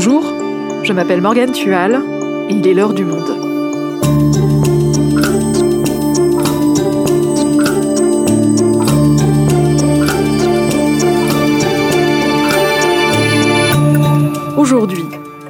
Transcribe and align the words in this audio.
Bonjour, 0.00 0.32
je 0.84 0.92
m'appelle 0.92 1.20
Morgane 1.20 1.50
Tual 1.50 2.00
et 2.48 2.54
il 2.54 2.68
est 2.68 2.72
l'heure 2.72 2.94
du 2.94 3.04
monde. 3.04 3.36
Aujourd'hui, 14.56 15.02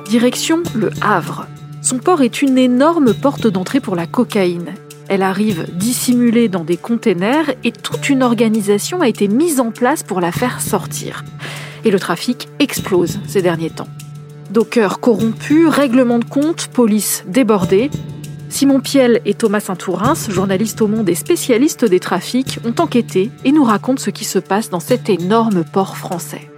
direction 0.06 0.62
le 0.74 0.92
Havre. 1.02 1.46
Son 1.82 1.98
port 1.98 2.22
est 2.22 2.40
une 2.40 2.56
énorme 2.56 3.12
porte 3.12 3.48
d'entrée 3.48 3.80
pour 3.80 3.96
la 3.96 4.06
cocaïne. 4.06 4.72
Elle 5.10 5.22
arrive 5.22 5.66
dissimulée 5.74 6.48
dans 6.48 6.64
des 6.64 6.78
containers 6.78 7.52
et 7.64 7.72
toute 7.72 8.08
une 8.08 8.22
organisation 8.22 9.02
a 9.02 9.08
été 9.08 9.28
mise 9.28 9.60
en 9.60 9.72
place 9.72 10.02
pour 10.02 10.22
la 10.22 10.32
faire 10.32 10.62
sortir. 10.62 11.22
Et 11.84 11.90
le 11.90 12.00
trafic 12.00 12.48
explose 12.58 13.20
ces 13.26 13.42
derniers 13.42 13.68
temps. 13.68 13.88
Dockers 14.50 15.00
corrompus, 15.00 15.68
règlement 15.68 16.18
de 16.18 16.24
compte, 16.24 16.68
police 16.68 17.24
débordée. 17.28 17.90
Simon 18.48 18.80
Piel 18.80 19.20
et 19.26 19.34
Thomas 19.34 19.60
Saint-Tourins, 19.60 20.14
journalistes 20.30 20.80
au 20.80 20.88
monde 20.88 21.08
et 21.10 21.14
spécialistes 21.14 21.84
des 21.84 22.00
trafics, 22.00 22.58
ont 22.64 22.74
enquêté 22.82 23.30
et 23.44 23.52
nous 23.52 23.64
racontent 23.64 24.00
ce 24.00 24.08
qui 24.08 24.24
se 24.24 24.38
passe 24.38 24.70
dans 24.70 24.80
cet 24.80 25.10
énorme 25.10 25.64
port 25.64 25.98
français. 25.98 26.50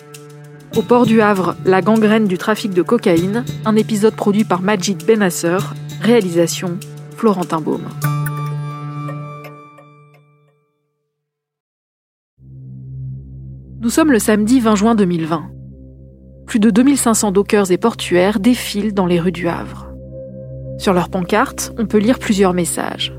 Au 0.76 0.82
port 0.82 1.04
du 1.04 1.20
Havre, 1.20 1.56
la 1.64 1.82
gangrène 1.82 2.28
du 2.28 2.38
trafic 2.38 2.72
de 2.72 2.82
cocaïne, 2.82 3.44
un 3.64 3.74
épisode 3.74 4.14
produit 4.14 4.44
par 4.44 4.62
Majid 4.62 5.04
Benasser, 5.04 5.58
réalisation 6.00 6.78
Florentin 7.16 7.60
Baume. 7.60 7.88
Nous 13.80 13.90
sommes 13.90 14.12
le 14.12 14.20
samedi 14.20 14.60
20 14.60 14.76
juin 14.76 14.94
2020. 14.94 15.59
Plus 16.50 16.58
de 16.58 16.70
2500 16.70 17.30
dockers 17.30 17.70
et 17.70 17.76
portuaires 17.76 18.40
défilent 18.40 18.92
dans 18.92 19.06
les 19.06 19.20
rues 19.20 19.30
du 19.30 19.46
Havre. 19.46 19.86
Sur 20.78 20.92
leurs 20.92 21.08
pancartes, 21.08 21.72
on 21.78 21.86
peut 21.86 21.98
lire 21.98 22.18
plusieurs 22.18 22.54
messages. 22.54 23.16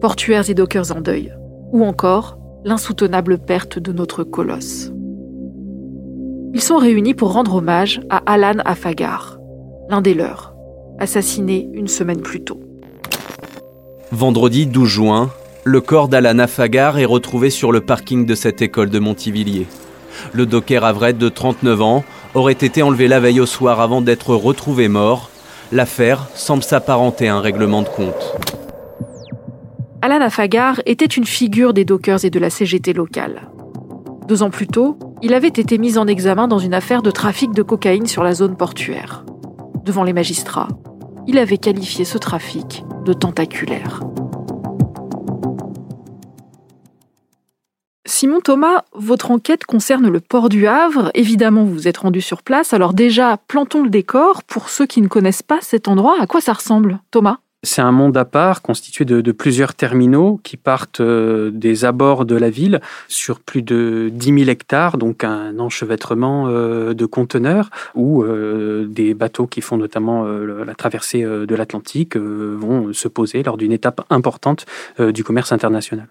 Portuaires 0.00 0.50
et 0.50 0.54
dockers 0.54 0.90
en 0.90 1.00
deuil, 1.00 1.32
ou 1.70 1.84
encore 1.84 2.36
l'insoutenable 2.64 3.38
perte 3.38 3.78
de 3.78 3.92
notre 3.92 4.24
colosse. 4.24 4.90
Ils 6.52 6.60
sont 6.60 6.78
réunis 6.78 7.14
pour 7.14 7.32
rendre 7.32 7.54
hommage 7.54 8.00
à 8.10 8.16
Alan 8.26 8.60
Afagar, 8.64 9.38
l'un 9.88 10.00
des 10.00 10.14
leurs, 10.14 10.56
assassiné 10.98 11.68
une 11.74 11.86
semaine 11.86 12.22
plus 12.22 12.42
tôt. 12.42 12.58
Vendredi 14.10 14.66
12 14.66 14.88
juin, 14.88 15.30
le 15.62 15.80
corps 15.80 16.08
d'Alan 16.08 16.40
Afagar 16.40 16.98
est 16.98 17.04
retrouvé 17.04 17.50
sur 17.50 17.70
le 17.70 17.82
parking 17.82 18.26
de 18.26 18.34
cette 18.34 18.62
école 18.62 18.90
de 18.90 18.98
Montivilliers. 18.98 19.68
Le 20.32 20.46
docker 20.46 20.84
Avred 20.84 21.18
de 21.18 21.28
39 21.28 21.82
ans 21.82 22.04
aurait 22.34 22.52
été 22.52 22.82
enlevé 22.82 23.08
la 23.08 23.20
veille 23.20 23.40
au 23.40 23.46
soir 23.46 23.80
avant 23.80 24.00
d'être 24.00 24.34
retrouvé 24.34 24.88
mort. 24.88 25.30
L'affaire 25.72 26.26
semble 26.34 26.62
s'apparenter 26.62 27.28
à 27.28 27.36
un 27.36 27.40
règlement 27.40 27.82
de 27.82 27.88
compte. 27.88 28.36
Alan 30.02 30.20
Afagar 30.20 30.82
était 30.84 31.06
une 31.06 31.24
figure 31.24 31.72
des 31.72 31.84
dockers 31.84 32.24
et 32.24 32.30
de 32.30 32.38
la 32.38 32.50
CGT 32.50 32.92
locale. 32.92 33.48
Deux 34.28 34.42
ans 34.42 34.50
plus 34.50 34.66
tôt, 34.66 34.98
il 35.22 35.32
avait 35.32 35.48
été 35.48 35.78
mis 35.78 35.96
en 35.96 36.06
examen 36.06 36.48
dans 36.48 36.58
une 36.58 36.74
affaire 36.74 37.02
de 37.02 37.10
trafic 37.10 37.52
de 37.52 37.62
cocaïne 37.62 38.06
sur 38.06 38.22
la 38.22 38.34
zone 38.34 38.56
portuaire. 38.56 39.24
Devant 39.84 40.02
les 40.02 40.12
magistrats, 40.12 40.68
il 41.26 41.38
avait 41.38 41.58
qualifié 41.58 42.04
ce 42.04 42.18
trafic 42.18 42.84
de 43.04 43.12
tentaculaire. 43.12 44.00
Simon 48.24 48.40
Thomas, 48.40 48.84
votre 48.94 49.32
enquête 49.32 49.66
concerne 49.66 50.08
le 50.08 50.18
port 50.18 50.48
du 50.48 50.66
Havre. 50.66 51.10
Évidemment, 51.12 51.64
vous 51.64 51.74
vous 51.74 51.88
êtes 51.88 51.98
rendu 51.98 52.22
sur 52.22 52.42
place. 52.42 52.72
Alors 52.72 52.94
déjà, 52.94 53.36
plantons 53.48 53.82
le 53.82 53.90
décor. 53.90 54.44
Pour 54.44 54.70
ceux 54.70 54.86
qui 54.86 55.02
ne 55.02 55.08
connaissent 55.08 55.42
pas 55.42 55.58
cet 55.60 55.88
endroit, 55.88 56.16
à 56.18 56.26
quoi 56.26 56.40
ça 56.40 56.54
ressemble, 56.54 57.00
Thomas? 57.10 57.36
C'est 57.62 57.82
un 57.82 57.92
monde 57.92 58.16
à 58.16 58.24
part 58.24 58.62
constitué 58.62 59.04
de, 59.04 59.30
plusieurs 59.30 59.74
terminaux 59.74 60.40
qui 60.42 60.56
partent 60.56 61.02
euh, 61.02 61.50
des 61.50 61.84
abords 61.84 62.24
de 62.24 62.34
la 62.34 62.48
ville 62.48 62.80
sur 63.08 63.40
plus 63.40 63.60
de 63.60 64.08
10 64.10 64.38
000 64.38 64.48
hectares, 64.48 64.96
donc 64.96 65.22
un 65.22 65.58
enchevêtrement 65.58 66.46
euh, 66.48 66.94
de 66.94 67.04
conteneurs 67.04 67.68
où 67.94 68.22
euh, 68.22 68.86
des 68.88 69.12
bateaux 69.12 69.46
qui 69.46 69.60
font 69.60 69.76
notamment 69.76 70.24
la 70.24 70.74
traversée 70.74 71.24
de 71.24 71.54
l'Atlantique 71.54 72.16
vont 72.16 72.94
se 72.94 73.08
poser 73.08 73.42
lors 73.42 73.58
d'une 73.58 73.72
étape 73.72 74.00
importante 74.08 74.64
du 74.98 75.22
commerce 75.22 75.52
international. 75.52 76.08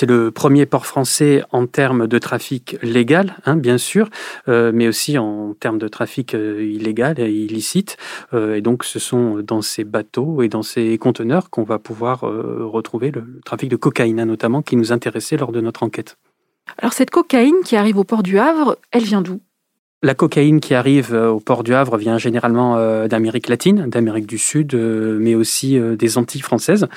C'est 0.00 0.06
le 0.06 0.30
premier 0.30 0.64
port 0.64 0.86
français 0.86 1.42
en 1.52 1.66
termes 1.66 2.06
de 2.06 2.18
trafic 2.18 2.78
légal, 2.82 3.36
hein, 3.44 3.54
bien 3.54 3.76
sûr, 3.76 4.08
euh, 4.48 4.72
mais 4.72 4.88
aussi 4.88 5.18
en 5.18 5.52
termes 5.52 5.76
de 5.76 5.88
trafic 5.88 6.34
euh, 6.34 6.64
illégal 6.64 7.20
et 7.20 7.30
illicite. 7.30 7.98
Euh, 8.32 8.54
et 8.54 8.62
donc, 8.62 8.84
ce 8.84 8.98
sont 8.98 9.40
dans 9.40 9.60
ces 9.60 9.84
bateaux 9.84 10.40
et 10.40 10.48
dans 10.48 10.62
ces 10.62 10.96
conteneurs 10.96 11.50
qu'on 11.50 11.64
va 11.64 11.78
pouvoir 11.78 12.20
retrouver 12.20 13.10
le, 13.10 13.42
trafic 13.44 13.68
de 13.68 13.76
cocaïne, 13.76 14.20
hein, 14.20 14.24
notamment, 14.24 14.62
qui 14.62 14.76
nous 14.76 14.90
intéressait 14.90 15.36
lors 15.36 15.52
de 15.52 15.60
notre 15.60 15.82
enquête. 15.82 16.16
Alors, 16.78 16.94
cette 16.94 17.10
cocaïne 17.10 17.60
qui 17.62 17.76
arrive 17.76 17.98
au 17.98 18.04
port 18.04 18.22
du 18.22 18.38
Havre, 18.38 18.78
elle 18.92 19.04
vient 19.04 19.20
d'où? 19.20 19.42
La 20.02 20.14
cocaïne 20.14 20.60
qui 20.60 20.74
arrive 20.74 21.14
euh, 21.14 21.28
au 21.28 21.40
port 21.40 21.62
du 21.62 21.74
Havre 21.74 21.96
vient 21.96 22.18
généralement 22.18 22.76
euh, 22.76 23.08
d'Amérique 23.08 23.48
latine, 23.48 23.88
d'Amérique 23.88 24.26
du 24.26 24.38
Sud, 24.38 24.74
euh, 24.74 25.18
mais 25.20 25.34
aussi 25.34 25.78
des 25.78 26.18
Antilles 26.18 26.40
françaises, 26.40 26.88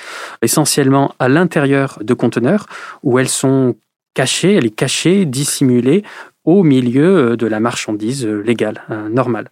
essentiellement 0.42 1.14
à 1.20 1.28
l'intérieur 1.28 2.00
de 2.02 2.14
conteneurs 2.14 2.68
où 3.04 3.20
elles 3.20 3.30
sont 3.30 3.76
cachées, 4.14 4.54
elle 4.56 4.66
est 4.66 4.76
cachée, 4.76 5.26
dissimulée 5.26 6.04
au 6.46 6.64
milieu 6.64 7.38
de 7.38 7.48
la 7.48 7.62
marchandise 7.62 8.28
légale, 8.28 8.84
normale. 9.10 9.50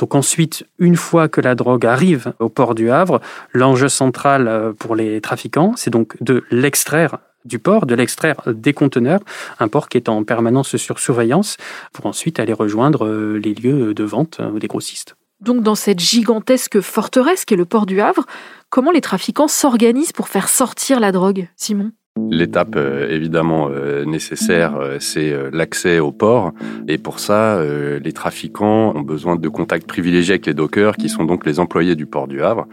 Donc 0.00 0.16
ensuite, 0.16 0.66
une 0.80 0.96
fois 0.96 1.28
que 1.28 1.40
la 1.40 1.54
drogue 1.54 1.86
arrive 1.86 2.32
au 2.40 2.48
port 2.48 2.74
du 2.74 2.90
Havre, 2.90 3.20
l'enjeu 3.52 3.88
central 3.88 4.74
pour 4.78 4.96
les 4.96 5.20
trafiquants, 5.20 5.74
c'est 5.76 5.90
donc 5.90 6.20
de 6.20 6.42
l'extraire 6.50 7.18
du 7.44 7.58
port, 7.58 7.86
de 7.86 7.94
l'extraire 7.94 8.40
des 8.46 8.72
conteneurs, 8.72 9.20
un 9.58 9.68
port 9.68 9.88
qui 9.88 9.96
est 9.96 10.08
en 10.08 10.24
permanence 10.24 10.76
sur 10.76 10.98
surveillance, 10.98 11.56
pour 11.92 12.06
ensuite 12.06 12.40
aller 12.40 12.52
rejoindre 12.52 13.06
euh, 13.06 13.38
les 13.38 13.54
lieux 13.54 13.94
de 13.94 14.04
vente 14.04 14.38
euh, 14.40 14.58
des 14.58 14.68
grossistes. 14.68 15.16
Donc 15.40 15.62
dans 15.62 15.74
cette 15.74 15.98
gigantesque 15.98 16.80
forteresse 16.80 17.44
qu'est 17.44 17.56
le 17.56 17.64
port 17.64 17.86
du 17.86 18.00
Havre, 18.00 18.26
comment 18.70 18.92
les 18.92 19.00
trafiquants 19.00 19.48
s'organisent 19.48 20.12
pour 20.12 20.28
faire 20.28 20.48
sortir 20.48 21.00
la 21.00 21.10
drogue, 21.10 21.48
Simon? 21.56 21.90
L'étape 22.30 22.76
euh, 22.76 23.08
évidemment 23.10 23.68
euh, 23.70 24.04
nécessaire, 24.04 24.76
euh, 24.76 24.96
c'est 25.00 25.34
l'accès 25.52 25.98
au 25.98 26.12
port. 26.12 26.52
Et 26.88 26.98
pour 26.98 27.20
ça, 27.20 27.62
les 28.02 28.12
trafiquants 28.12 28.94
ont 28.94 29.00
besoin 29.00 29.36
de 29.36 29.48
contacts 29.48 29.86
privilégiés 29.86 30.32
avec 30.32 30.46
les 30.46 30.54
dockers, 30.54 30.96
qui 30.96 31.08
sont 31.08 31.24
donc 31.24 31.46
les 31.46 31.60
employés 31.60 31.94
du 31.94 32.06
port 32.06 32.28
du 32.28 32.42
Havre. 32.42 32.66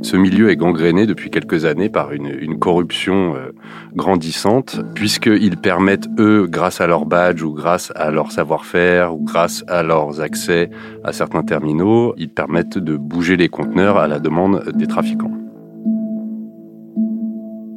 Ce 0.00 0.16
milieu 0.16 0.50
est 0.50 0.56
gangréné 0.56 1.06
depuis 1.06 1.30
quelques 1.30 1.64
années 1.64 1.88
par 1.88 2.12
une, 2.12 2.58
corruption 2.58 3.34
grandissante, 3.94 4.80
puisqu'ils 4.94 5.56
permettent, 5.56 6.08
eux, 6.18 6.46
grâce 6.48 6.80
à 6.80 6.86
leur 6.86 7.06
badge 7.06 7.42
ou 7.42 7.52
grâce 7.52 7.92
à 7.96 8.10
leur 8.10 8.32
savoir-faire 8.32 9.14
ou 9.14 9.24
grâce 9.24 9.64
à 9.68 9.82
leurs 9.82 10.20
accès 10.20 10.70
à 11.02 11.12
certains 11.12 11.42
terminaux, 11.42 12.14
ils 12.16 12.30
permettent 12.30 12.78
de 12.78 12.96
bouger 12.96 13.36
les 13.36 13.48
conteneurs 13.48 13.98
à 13.98 14.08
la 14.08 14.18
demande 14.18 14.64
des 14.74 14.86
trafiquants 14.86 15.43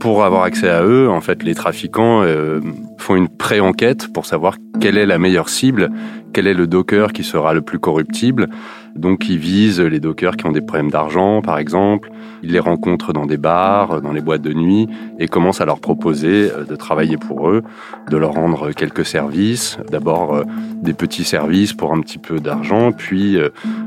pour 0.07 0.23
avoir 0.23 0.43
accès 0.43 0.69
à 0.69 0.83
eux, 0.83 1.09
en 1.09 1.19
fait, 1.19 1.43
les 1.43 1.53
trafiquants 1.53 2.21
euh, 2.23 2.61
font 2.97 3.17
une 3.17 3.27
pré-enquête 3.27 4.07
pour 4.13 4.25
savoir 4.25 4.55
quelle 4.79 4.97
est 4.97 5.05
la 5.05 5.17
meilleure 5.17 5.49
cible, 5.49 5.89
quel 6.31 6.47
est 6.47 6.53
le 6.53 6.65
docker 6.65 7.11
qui 7.11 7.25
sera 7.25 7.53
le 7.53 7.61
plus 7.61 7.77
corruptible. 7.77 8.47
Donc, 8.95 9.27
ils 9.27 9.37
visent 9.37 9.81
les 9.81 9.99
dockers 9.99 10.37
qui 10.37 10.45
ont 10.45 10.53
des 10.53 10.61
problèmes 10.61 10.91
d'argent, 10.91 11.41
par 11.41 11.57
exemple. 11.57 12.09
Ils 12.41 12.53
les 12.53 12.59
rencontrent 12.59 13.11
dans 13.11 13.25
des 13.25 13.35
bars, 13.35 14.01
dans 14.01 14.13
les 14.13 14.21
boîtes 14.21 14.41
de 14.41 14.53
nuit, 14.53 14.87
et 15.19 15.27
commencent 15.27 15.59
à 15.59 15.65
leur 15.65 15.81
proposer 15.81 16.51
euh, 16.53 16.63
de 16.63 16.77
travailler 16.77 17.17
pour 17.17 17.49
eux, 17.49 17.63
de 18.09 18.15
leur 18.15 18.31
rendre 18.31 18.71
quelques 18.71 19.05
services. 19.05 19.77
D'abord, 19.91 20.35
euh, 20.35 20.43
des 20.81 20.93
petits 20.93 21.25
services 21.25 21.73
pour 21.73 21.93
un 21.93 21.99
petit 21.99 22.17
peu 22.17 22.39
d'argent, 22.39 22.93
puis 22.93 23.37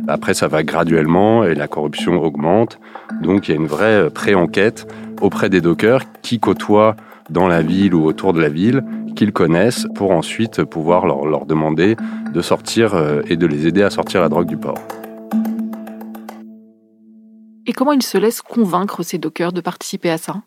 après, 0.06 0.34
ça 0.34 0.49
va 0.49 0.64
graduellement 0.64 1.44
et 1.44 1.55
la 1.55 1.66
corruption 1.66 2.23
augmente. 2.23 2.78
Donc, 3.23 3.49
il 3.49 3.52
y 3.52 3.55
a 3.55 3.56
une 3.56 3.69
vraie 3.69 4.11
pré-enquête 4.11 4.87
auprès 5.20 5.49
des 5.49 5.61
dockers 5.61 6.02
qui 6.22 6.40
côtoient 6.40 6.96
dans 7.31 7.46
la 7.46 7.62
ville 7.62 7.94
ou 7.94 8.05
autour 8.05 8.32
de 8.32 8.40
la 8.40 8.49
ville, 8.49 8.84
qu'ils 9.14 9.32
connaissent, 9.32 9.87
pour 9.94 10.11
ensuite 10.11 10.64
pouvoir 10.64 11.06
leur, 11.06 11.46
demander 11.46 11.96
de 12.32 12.40
sortir 12.40 12.94
euh, 12.94 13.22
et 13.26 13.37
de 13.37 13.46
les 13.46 13.67
aider 13.67 13.82
à 13.82 13.90
sortir 13.90 14.20
la 14.20 14.28
drogue 14.28 14.46
du 14.46 14.56
port. 14.56 14.78
Et 17.67 17.72
comment 17.72 17.93
ils 17.93 18.02
se 18.02 18.19
laissent 18.19 18.43
convaincre 18.43 19.02
ces 19.02 19.19
dockers 19.19 19.52
de 19.52 19.61
participer 19.61 20.11
à 20.11 20.19
ça? 20.19 20.43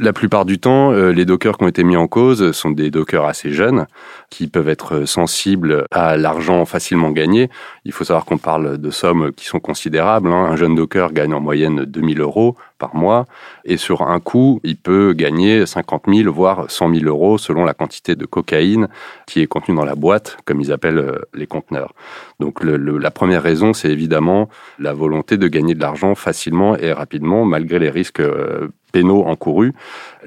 La 0.00 0.12
plupart 0.12 0.44
du 0.44 0.60
temps, 0.60 0.92
euh, 0.92 1.10
les 1.10 1.24
dockers 1.24 1.58
qui 1.58 1.64
ont 1.64 1.68
été 1.68 1.82
mis 1.82 1.96
en 1.96 2.06
cause 2.06 2.52
sont 2.52 2.70
des 2.70 2.88
dockers 2.88 3.24
assez 3.24 3.50
jeunes, 3.50 3.86
qui 4.30 4.46
peuvent 4.46 4.68
être 4.68 5.06
sensibles 5.06 5.86
à 5.90 6.16
l'argent 6.16 6.64
facilement 6.66 7.10
gagné. 7.10 7.50
Il 7.84 7.90
faut 7.90 8.04
savoir 8.04 8.24
qu'on 8.24 8.38
parle 8.38 8.78
de 8.78 8.90
sommes 8.90 9.32
qui 9.32 9.46
sont 9.46 9.58
considérables. 9.58 10.28
Hein. 10.28 10.50
Un 10.52 10.56
jeune 10.56 10.76
docker 10.76 11.12
gagne 11.12 11.34
en 11.34 11.40
moyenne 11.40 11.84
2000 11.84 12.20
euros 12.20 12.56
par 12.78 12.94
mois, 12.94 13.26
et 13.64 13.76
sur 13.76 14.02
un 14.02 14.20
coup, 14.20 14.60
il 14.62 14.76
peut 14.76 15.14
gagner 15.14 15.66
50 15.66 16.04
000, 16.06 16.32
voire 16.32 16.70
100 16.70 16.94
000 16.94 17.06
euros 17.06 17.36
selon 17.36 17.64
la 17.64 17.74
quantité 17.74 18.14
de 18.14 18.24
cocaïne 18.24 18.86
qui 19.26 19.40
est 19.40 19.48
contenue 19.48 19.76
dans 19.76 19.84
la 19.84 19.96
boîte, 19.96 20.36
comme 20.44 20.60
ils 20.60 20.70
appellent 20.70 20.98
euh, 20.98 21.18
les 21.34 21.48
conteneurs. 21.48 21.92
Donc 22.38 22.62
la 22.62 23.10
première 23.10 23.42
raison, 23.42 23.72
c'est 23.72 23.90
évidemment 23.90 24.48
la 24.78 24.92
volonté 24.92 25.38
de 25.38 25.48
gagner 25.48 25.74
de 25.74 25.80
l'argent 25.80 26.14
facilement 26.14 26.76
et 26.76 26.92
rapidement, 26.92 27.44
malgré 27.44 27.80
les 27.80 27.90
risques 27.90 28.20
euh, 28.20 28.68
pénaux 28.92 29.24
encourus. 29.24 29.72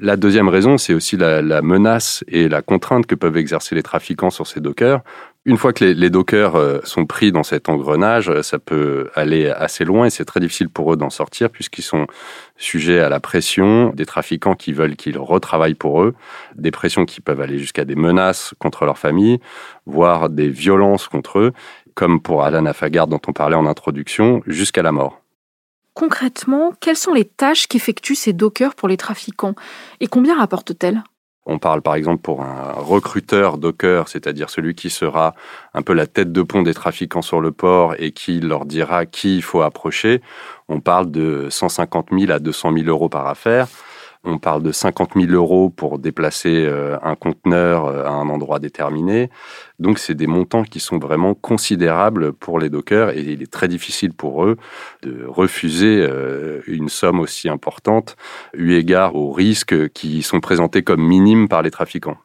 La 0.00 0.16
deuxième 0.16 0.48
raison, 0.48 0.78
c'est 0.78 0.94
aussi 0.94 1.16
la, 1.16 1.62
menace 1.62 2.24
et 2.28 2.48
la 2.48 2.62
contrainte 2.62 3.06
que 3.06 3.14
peuvent 3.14 3.36
exercer 3.36 3.74
les 3.74 3.82
trafiquants 3.82 4.30
sur 4.30 4.46
ces 4.46 4.60
dockers. 4.60 5.00
Une 5.44 5.56
fois 5.56 5.72
que 5.72 5.84
les, 5.84 6.10
dockers 6.10 6.54
euh, 6.54 6.78
sont 6.84 7.04
pris 7.04 7.32
dans 7.32 7.42
cet 7.42 7.68
engrenage, 7.68 8.28
euh, 8.28 8.42
ça 8.42 8.60
peut 8.60 9.10
aller 9.16 9.48
assez 9.48 9.84
loin 9.84 10.06
et 10.06 10.10
c'est 10.10 10.24
très 10.24 10.38
difficile 10.38 10.68
pour 10.68 10.92
eux 10.92 10.96
d'en 10.96 11.10
sortir 11.10 11.50
puisqu'ils 11.50 11.82
sont 11.82 12.06
sujets 12.56 13.00
à 13.00 13.08
la 13.08 13.18
pression 13.18 13.90
des 13.90 14.06
trafiquants 14.06 14.54
qui 14.54 14.72
veulent 14.72 14.94
qu'ils 14.94 15.18
retravaillent 15.18 15.74
pour 15.74 16.00
eux, 16.02 16.14
des 16.54 16.70
pressions 16.70 17.06
qui 17.06 17.20
peuvent 17.20 17.40
aller 17.40 17.58
jusqu'à 17.58 17.84
des 17.84 17.96
menaces 17.96 18.54
contre 18.60 18.84
leur 18.84 18.98
famille, 18.98 19.40
voire 19.84 20.30
des 20.30 20.48
violences 20.48 21.08
contre 21.08 21.40
eux, 21.40 21.52
comme 21.94 22.22
pour 22.22 22.44
Alan 22.44 22.66
Afagard 22.66 23.08
dont 23.08 23.20
on 23.26 23.32
parlait 23.32 23.56
en 23.56 23.66
introduction, 23.66 24.42
jusqu'à 24.46 24.82
la 24.82 24.92
mort. 24.92 25.21
Concrètement, 25.94 26.72
quelles 26.80 26.96
sont 26.96 27.12
les 27.12 27.24
tâches 27.24 27.66
qu'effectuent 27.66 28.14
ces 28.14 28.32
dockers 28.32 28.74
pour 28.74 28.88
les 28.88 28.96
trafiquants 28.96 29.54
et 30.00 30.06
combien 30.06 30.36
rapportent-elles? 30.38 31.02
On 31.44 31.58
parle 31.58 31.82
par 31.82 31.96
exemple 31.96 32.22
pour 32.22 32.42
un 32.42 32.72
recruteur 32.72 33.58
docker, 33.58 34.08
c'est-à-dire 34.08 34.48
celui 34.48 34.74
qui 34.76 34.90
sera 34.90 35.34
un 35.74 35.82
peu 35.82 35.92
la 35.92 36.06
tête 36.06 36.30
de 36.30 36.42
pont 36.42 36.62
des 36.62 36.72
trafiquants 36.72 37.22
sur 37.22 37.40
le 37.40 37.50
port 37.50 37.94
et 37.98 38.12
qui 38.12 38.40
leur 38.40 38.64
dira 38.64 39.06
qui 39.06 39.36
il 39.36 39.42
faut 39.42 39.62
approcher. 39.62 40.22
On 40.68 40.80
parle 40.80 41.10
de 41.10 41.48
150 41.50 42.10
000 42.16 42.30
à 42.30 42.38
200 42.38 42.72
000 42.74 42.86
euros 42.86 43.08
par 43.08 43.26
affaire. 43.26 43.66
On 44.24 44.38
parle 44.38 44.62
de 44.62 44.70
50 44.70 45.14
000 45.16 45.32
euros 45.32 45.68
pour 45.68 45.98
déplacer 45.98 46.64
euh, 46.64 46.96
un 47.02 47.16
conteneur 47.16 47.86
euh, 47.86 48.04
à 48.04 48.10
un 48.10 48.28
endroit 48.28 48.60
déterminé. 48.60 49.30
Donc, 49.80 49.98
c'est 49.98 50.14
des 50.14 50.28
montants 50.28 50.62
qui 50.62 50.78
sont 50.78 50.98
vraiment 50.98 51.34
considérables 51.34 52.32
pour 52.32 52.60
les 52.60 52.70
dockers 52.70 53.10
et 53.10 53.20
il 53.20 53.42
est 53.42 53.50
très 53.50 53.66
difficile 53.66 54.12
pour 54.12 54.44
eux 54.44 54.56
de 55.02 55.24
refuser 55.26 56.06
euh, 56.08 56.60
une 56.68 56.88
somme 56.88 57.18
aussi 57.18 57.48
importante 57.48 58.16
eu 58.54 58.74
égard 58.74 59.16
aux 59.16 59.32
risques 59.32 59.88
qui 59.88 60.22
sont 60.22 60.40
présentés 60.40 60.82
comme 60.82 61.02
minimes 61.02 61.48
par 61.48 61.62
les 61.62 61.72
trafiquants. 61.72 62.18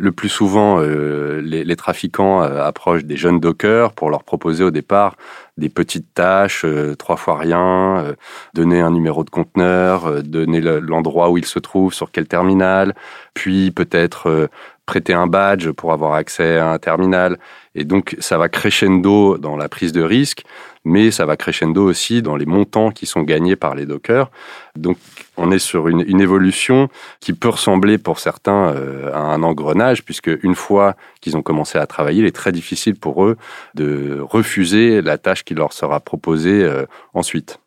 Le 0.00 0.12
plus 0.12 0.28
souvent, 0.28 0.80
euh, 0.80 1.40
les, 1.40 1.74
trafiquants 1.74 2.40
euh, 2.44 2.62
approchent 2.62 3.04
des 3.04 3.16
jeunes 3.16 3.40
dockers 3.40 3.92
pour 3.92 4.10
leur 4.10 4.22
proposer 4.22 4.62
au 4.62 4.70
départ 4.70 5.16
des 5.56 5.68
petites 5.68 6.14
tâches, 6.14 6.64
euh, 6.64 6.94
trois 6.94 7.16
fois 7.16 7.36
rien, 7.36 8.14
donner 8.54 8.80
un 8.80 8.92
numéro 8.92 9.24
de 9.24 9.30
conteneur, 9.30 10.22
donner 10.22 10.60
l'endroit 10.60 11.30
où 11.30 11.38
il 11.38 11.44
se 11.44 11.58
trouve, 11.58 11.92
sur 11.92 12.12
quel 12.12 12.28
terminal, 12.28 12.94
puis 13.34 13.72
peut-être 13.72 14.48
prêter 14.86 15.14
un 15.14 15.26
badge 15.26 15.70
pour 15.72 15.92
avoir 15.92 16.14
accès 16.14 16.58
à 16.58 16.70
un 16.70 16.78
terminal. 16.78 17.36
Et 17.74 17.84
donc, 17.84 18.16
ça 18.20 18.38
va 18.38 18.48
crescendo 18.48 19.36
dans 19.36 19.56
la 19.56 19.68
prise 19.68 19.92
de 19.92 20.02
risque, 20.02 20.44
mais 20.88 21.10
ça 21.10 21.26
va 21.26 21.36
crescendo 21.36 21.84
aussi 21.84 22.22
dans 22.22 22.34
les 22.34 22.46
montants 22.46 22.90
qui 22.90 23.06
sont 23.06 23.22
gagnés 23.22 23.56
par 23.56 23.74
les 23.74 23.84
dockers. 23.84 24.30
Donc, 24.74 24.96
on 25.36 25.52
est 25.52 25.58
sur 25.58 25.86
une, 25.88 26.20
évolution 26.20 26.88
qui 27.20 27.32
peut 27.32 27.50
ressembler 27.50 27.98
pour 27.98 28.18
certains 28.18 28.72
euh, 28.74 29.12
à 29.12 29.18
un 29.18 29.42
engrenage, 29.42 30.04
puisque 30.04 30.30
une 30.42 30.54
fois 30.54 30.96
qu'ils 31.20 31.36
ont 31.36 31.42
commencé 31.42 31.78
à 31.78 31.86
travailler, 31.86 32.20
il 32.22 32.26
est 32.26 32.34
très 32.34 32.52
difficile 32.52 32.96
pour 32.96 33.24
eux 33.24 33.36
de 33.74 34.18
refuser 34.20 35.02
la 35.02 35.18
tâche 35.18 35.44
qui 35.44 35.54
leur 35.54 35.72
sera 35.72 36.00
proposée 36.00 36.64
euh, 36.64 36.86
ensuite. 37.14 37.60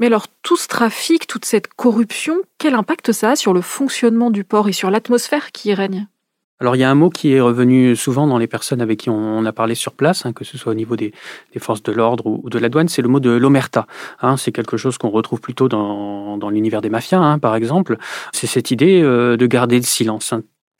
Mais 0.00 0.06
alors, 0.06 0.26
tout 0.42 0.56
ce 0.56 0.66
trafic, 0.66 1.26
toute 1.26 1.44
cette 1.44 1.72
corruption, 1.72 2.34
quel 2.58 2.74
impact 2.74 3.12
ça 3.12 3.30
a 3.30 3.36
sur 3.36 3.54
le 3.54 3.60
fonctionnement 3.60 4.30
du 4.30 4.42
port 4.42 4.68
et 4.68 4.72
sur 4.72 4.90
l'atmosphère 4.90 5.52
qui 5.52 5.68
y 5.68 5.74
règne? 5.74 6.08
Alors 6.60 6.76
il 6.76 6.78
y 6.78 6.84
a 6.84 6.90
un 6.90 6.94
mot 6.94 7.10
qui 7.10 7.32
est 7.32 7.40
revenu 7.40 7.96
souvent 7.96 8.26
dans 8.26 8.38
les 8.38 8.46
personnes 8.46 8.80
avec 8.80 9.00
qui 9.00 9.10
on, 9.10 9.44
a 9.44 9.52
parlé 9.52 9.74
sur 9.74 9.92
place, 9.92 10.24
hein, 10.24 10.32
que 10.32 10.44
ce 10.44 10.56
soit 10.56 10.72
au 10.72 10.74
niveau 10.74 10.96
des, 10.96 11.12
forces 11.58 11.82
de 11.82 11.92
l'ordre 11.92 12.26
ou, 12.26 12.48
de 12.48 12.58
la 12.58 12.68
douane, 12.68 12.88
c'est 12.88 13.02
le 13.02 13.08
mot 13.08 13.20
de 13.20 13.30
l'omerta. 13.30 13.86
Hein. 14.22 14.36
c'est 14.36 14.52
quelque 14.52 14.76
chose 14.76 14.96
qu'on 14.96 15.10
retrouve 15.10 15.40
plutôt 15.40 15.68
dans, 15.68 16.38
l'univers 16.50 16.80
des 16.80 16.90
mafias, 16.90 17.18
hein, 17.18 17.38
par 17.38 17.56
exemple. 17.56 17.96
C'est 18.32 18.46
cette 18.46 18.70
idée 18.70 19.02
euh, 19.02 19.36
de 19.36 19.46
garder 19.46 19.76
le 19.76 19.82
silence 19.82 20.34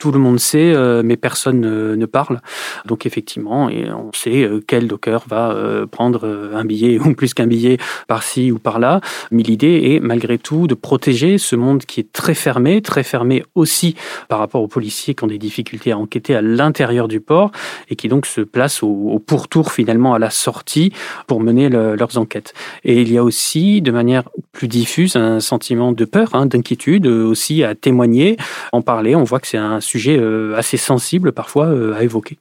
tout 0.05 0.13
le 0.13 0.19
monde 0.19 0.39
sait, 0.39 0.75
euh, 0.75 1.01
mais 1.03 1.17
personne 1.17 1.63
ne, 1.63 2.05
parle. 2.05 2.43
Donc 2.85 3.07
effectivement, 3.07 3.71
et 3.71 3.91
on 3.91 4.11
sait 4.13 4.43
euh, 4.43 4.61
quel 4.67 4.87
docker 4.87 5.25
va 5.27 5.53
euh, 5.53 5.87
prendre 5.87 6.51
un 6.53 6.63
billet 6.67 6.99
ou 6.99 7.15
plus 7.15 7.33
qu'un 7.33 7.47
billet 7.47 7.79
par-ci 8.07 8.53
ou 8.53 8.59
par-là. 8.59 9.01
Mais 9.31 9.43
l'idée 9.43 9.95
est 9.95 10.01
malgré 10.01 10.37
tout 10.37 10.67
de 10.67 10.75
protéger 10.75 11.39
ce 11.39 11.57
monde 11.57 11.87
qui 11.87 12.01
est 12.01 12.13
très 12.13 12.35
fermé, 12.35 12.83
très 12.83 13.03
fermé 13.03 13.45
aussi 13.55 13.95
par 14.29 14.41
rapport 14.41 14.61
aux 14.61 14.69
policiers 14.69 15.15
qui 15.15 15.25
ont 15.25 15.27
des 15.27 15.39
difficultés 15.39 15.93
à 15.93 15.97
enquêter 15.97 16.35
à 16.35 16.43
l'intérieur 16.43 17.09
du 17.09 17.21
port 17.21 17.51
et 17.89 17.97
qui 17.97 18.09
donc 18.09 18.27
se 18.27 18.43
placent 18.43 18.83
au, 18.83 19.19
pourtour 19.27 19.73
finalement 19.73 20.13
à 20.13 20.19
la 20.19 20.29
sortie 20.29 20.93
pour 21.27 21.41
mener 21.41 21.71
leurs 21.71 22.19
enquêtes. 22.19 22.53
Et 22.85 23.01
il 23.01 23.11
y 23.11 23.17
a 23.17 23.25
aussi, 23.25 23.81
de 23.81 23.91
manière 23.91 24.25
plus 24.53 24.69
diffuse, 24.69 25.17
un 25.17 25.41
sentiment 25.41 25.93
de 25.93 26.05
peur, 26.05 26.35
hein, 26.35 26.45
d'inquiétude 26.45 27.07
aussi 27.07 27.65
à 27.65 27.75
témoigner, 27.75 28.37
en 28.73 28.83
parler. 28.83 29.17
On 29.17 29.25
voit 29.25 29.41
que 29.41 29.47
c'est 29.47 29.57
un 29.57 29.81
sujet 29.81 29.94
euh, 30.09 30.57
assez 30.57 30.77
sensible 30.77 31.33
parfois 31.33 31.67
euh, 31.67 31.95
à 31.95 32.03
évoquer. 32.03 32.39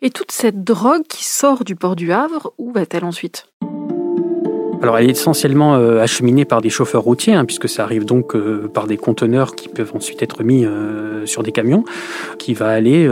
Et 0.00 0.10
toute 0.10 0.30
cette 0.30 0.62
drogue 0.62 1.06
qui 1.08 1.24
sort 1.24 1.64
du 1.64 1.74
port 1.74 1.96
du 1.96 2.12
Havre, 2.12 2.52
où 2.58 2.72
va-t-elle 2.72 3.04
ensuite? 3.04 3.46
Alors 4.82 4.98
elle 4.98 5.08
est 5.08 5.12
essentiellement 5.12 5.74
euh, 5.74 6.00
acheminée 6.00 6.44
par 6.44 6.60
des 6.60 6.70
chauffeurs 6.70 7.02
routiers, 7.02 7.34
hein, 7.34 7.44
puisque 7.44 7.68
ça 7.68 7.82
arrive 7.82 8.04
donc 8.04 8.34
euh, 8.34 8.70
par 8.72 8.86
des 8.86 8.96
conteneurs 8.96 9.54
qui 9.54 9.68
peuvent 9.68 9.92
ensuite 9.94 10.22
être 10.22 10.44
mis 10.44 10.64
euh, 10.64 11.26
sur 11.26 11.42
des 11.42 11.52
camions, 11.52 11.84
qui 12.38 12.54
va 12.54 12.68
aller 12.68 13.04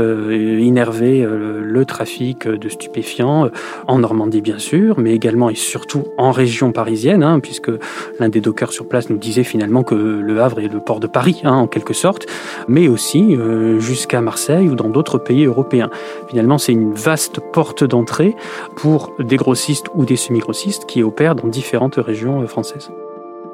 innerver 0.61 1.27
le 1.27 1.85
trafic 1.85 2.49
de 2.49 2.69
stupéfiants 2.69 3.51
en 3.87 3.99
Normandie 3.99 4.41
bien 4.41 4.59
sûr, 4.59 4.99
mais 4.99 5.13
également 5.13 5.51
et 5.51 5.55
surtout 5.55 6.05
en 6.17 6.31
région 6.31 6.73
parisienne, 6.73 7.23
hein, 7.23 7.41
puisque 7.41 7.71
l'un 8.19 8.29
des 8.29 8.41
dockers 8.41 8.73
sur 8.73 8.89
place 8.89 9.11
nous 9.11 9.19
disait 9.19 9.43
finalement 9.43 9.83
que 9.83 9.95
le 9.95 10.41
Havre 10.41 10.61
est 10.61 10.73
le 10.73 10.81
port 10.81 11.01
de 11.01 11.07
Paris, 11.07 11.43
hein, 11.45 11.53
en 11.53 11.67
quelque 11.67 11.93
sorte, 11.93 12.27
mais 12.69 12.89
aussi 12.89 13.37
jusqu'à 13.79 14.21
Marseille 14.21 14.69
ou 14.69 14.77
dans 14.77 14.89
d'autres 14.89 15.19
pays 15.19 15.45
européens. 15.45 15.91
Finalement 16.29 16.59
c'est 16.59 16.73
une 16.73 16.95
vaste 16.95 17.41
porte 17.53 17.85
d'entrée 17.85 18.35
pour 18.77 19.13
des 19.19 19.37
grossistes 19.37 19.87
ou 19.95 20.05
des 20.05 20.17
semi-grossistes 20.17 20.87
qui 20.87 21.03
opèrent 21.03 21.35
dans 21.35 21.49
différentes 21.57 21.97
régions 21.97 22.43
euh, 22.43 22.47
françaises. 22.47 22.91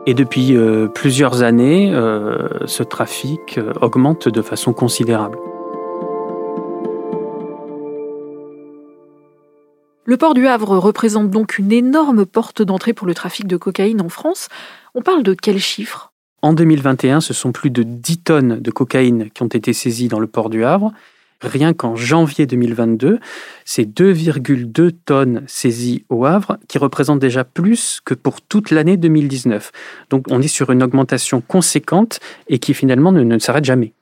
Et 0.07 0.15
depuis 0.15 0.57
euh, 0.57 0.89
plusieurs 0.89 1.43
années, 1.43 1.95
euh, 1.95 2.49
ce 2.67 2.83
trafic 2.83 3.61
augmente 3.81 4.29
de 4.29 4.43
façon 4.43 4.73
considérable. 4.73 5.39
Le 10.05 10.17
port 10.17 10.35
du 10.35 10.49
Havre 10.49 10.77
représente 10.79 11.31
donc 11.31 11.59
une 11.59 11.71
énorme 11.71 12.27
porte 12.27 12.61
d'entrée 12.61 12.93
pour 12.93 13.07
le 13.07 13.15
trafic 13.15 13.47
de 13.47 13.57
cocaïne 13.57 14.01
en 14.01 14.09
France. 14.09 14.49
On 14.97 15.03
parle 15.03 15.23
de 15.23 15.35
quels 15.35 15.61
chiffres 15.61 16.13
En 16.43 16.53
2021, 16.53 17.21
ce 17.21 17.33
sont 17.33 17.53
plus 17.53 17.71
de 17.71 17.85
10 17.85 18.19
tonnes 18.19 18.61
de 18.61 18.71
cocaïne 18.73 19.31
qui 19.31 19.45
ont 19.45 19.55
été 19.61 19.73
saisies 19.73 20.09
dans 20.09 20.19
le 20.19 20.27
port 20.27 20.51
du 20.51 20.65
Havre 20.65 20.93
Rien 21.43 21.75
qu'en 21.75 21.97
janvier 21.97 22.47
2022, 22.47 23.19
c'est 23.65 23.85
2,2 23.85 24.93
tonnes 25.05 25.43
saisies 25.47 26.05
au 26.09 26.25
Havre, 26.25 26.59
qui 26.69 26.79
représentent 26.79 27.21
déjà 27.21 27.45
plus 27.45 28.01
que 28.05 28.15
pour 28.15 28.41
toute 28.41 28.71
l'année 28.71 28.97
2019. 28.97 29.73
Donc 30.11 30.27
on 30.31 30.41
est 30.41 30.49
sur 30.49 30.71
une 30.71 30.83
augmentation 30.83 31.41
conséquente 31.41 32.21
et 32.49 32.59
qui 32.59 32.75
finalement 32.75 33.13
ne, 33.13 33.23
ne 33.23 33.39
s'arrête 33.39 33.65
jamais. 33.65 33.93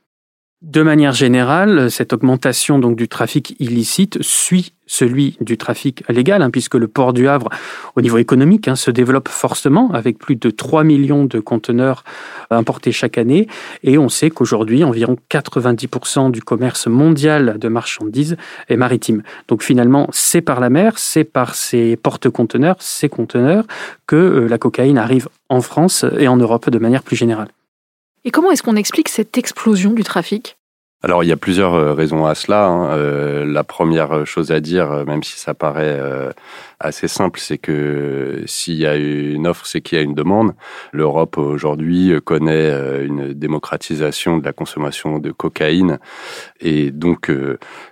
De 0.63 0.83
manière 0.83 1.13
générale, 1.13 1.91
cette 1.91 2.13
augmentation 2.13 2.79
donc 2.79 2.95
du 2.95 3.09
trafic 3.09 3.57
illicite 3.61 4.23
suit 4.23 4.75
celui 4.87 5.39
du 5.41 5.57
trafic 5.57 6.05
légal, 6.11 6.43
hein, 6.43 6.51
puisque 6.51 6.75
le 6.75 6.87
port 6.87 7.15
du 7.15 7.29
Havre, 7.29 7.49
au 7.97 8.03
niveau 8.03 8.19
économique, 8.19 8.69
hein, 8.69 8.77
se 8.77 8.91
développe 8.91 9.29
fortement, 9.29 9.91
avec 9.93 10.19
plus 10.19 10.37
de 10.37 10.51
3 10.51 10.85
millions 10.85 11.25
de 11.25 11.41
conteneurs 11.41 12.05
importés 12.51 12.93
chaque 12.93 13.17
année. 13.17 13.47
Et 13.85 13.97
on 13.97 14.11
sait 14.11 14.29
qu'aujourd'hui, 14.29 14.85
environ 14.85 15.17
90% 15.31 16.31
du 16.31 16.43
commerce 16.43 16.89
mondial 16.89 17.57
de 17.59 17.69
marchandises 17.69 18.37
est 18.69 18.77
maritime. 18.77 19.23
Donc 19.49 19.63
finalement, 19.63 20.09
c'est 20.13 20.43
par 20.43 20.61
la 20.61 20.69
mer, 20.69 20.99
c'est 20.99 21.25
par 21.25 21.55
ces 21.55 21.97
porte-conteneurs, 21.97 22.77
ces 22.81 23.09
conteneurs, 23.09 23.65
que 24.07 24.17
euh, 24.17 24.47
la 24.47 24.59
cocaïne 24.59 24.99
arrive 24.99 25.31
en 25.49 25.63
France 25.63 26.05
et 26.19 26.29
en 26.29 26.37
Europe 26.37 26.69
de 26.69 26.79
manière 26.79 27.03
plus 27.03 27.17
générale. 27.17 27.49
Et 28.25 28.31
comment 28.31 28.51
est-ce 28.51 28.63
qu'on 28.63 28.77
explique 28.77 29.09
cette 29.09 29.39
explosion 29.39 29.93
du 29.93 30.05
trafic? 30.05 30.57
Alors 31.03 31.25
il 31.25 31.29
y 31.29 31.33
a 31.33 31.37
plusieurs 31.37 31.75
euh, 31.75 31.95
raisons 31.95 32.27
à 32.27 32.35
cela. 32.35 32.67
Hein. 32.67 32.91
Euh, 32.91 33.45
la 33.47 33.65
première 33.65 34.27
chose 34.27 34.53
à 34.53 34.61
dire, 34.61 34.93
euh, 34.93 35.05
même 35.05 35.23
si 35.23 35.39
ça 35.39 35.55
paraît 35.55 35.99
assez 36.79 37.09
simple, 37.09 37.41
c'est 37.41 37.59
que 37.59 38.43
s'il 38.47 38.75
y 38.75 38.87
a 38.87 38.97
une 38.97 39.47
offre, 39.47 39.65
c'est 39.67 39.81
qu'il 39.81 39.97
y 39.97 40.01
a 40.01 40.05
une 40.05 40.15
demande. 40.15 40.53
L'Europe 40.93 41.39
aujourd'hui 41.39 42.13
connaît 42.25 42.71
une 43.05 43.33
démocratisation 43.33 44.39
de 44.39 44.45
la 44.45 44.53
consommation 44.53 45.19
de 45.19 45.31
cocaïne 45.31 45.99
et 46.61 46.91
donc 46.91 47.31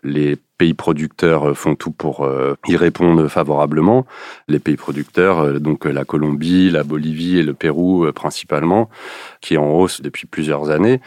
les 0.03 0.37
pays 0.59 0.75
producteurs 0.75 1.57
font 1.57 1.75
tout 1.75 1.93
pour 1.93 2.29
y 2.67 2.77
répondre 2.77 3.29
favorablement. 3.29 4.07
Les 4.49 4.59
pays 4.59 4.77
producteurs, 4.77 5.61
donc 5.61 5.85
la 5.85 6.05
Colombie, 6.05 6.71
la 6.71 6.83
Bolivie 6.83 7.39
et 7.39 7.43
le 7.43 7.55
Pérou 7.55 8.11
principalement, 8.13 8.91
qui 9.41 9.55
est 9.55 9.59
en 9.59 9.71
hausse 9.71 10.01
depuis 10.01 10.27
plusieurs 10.27 10.71
années. 10.71 11.01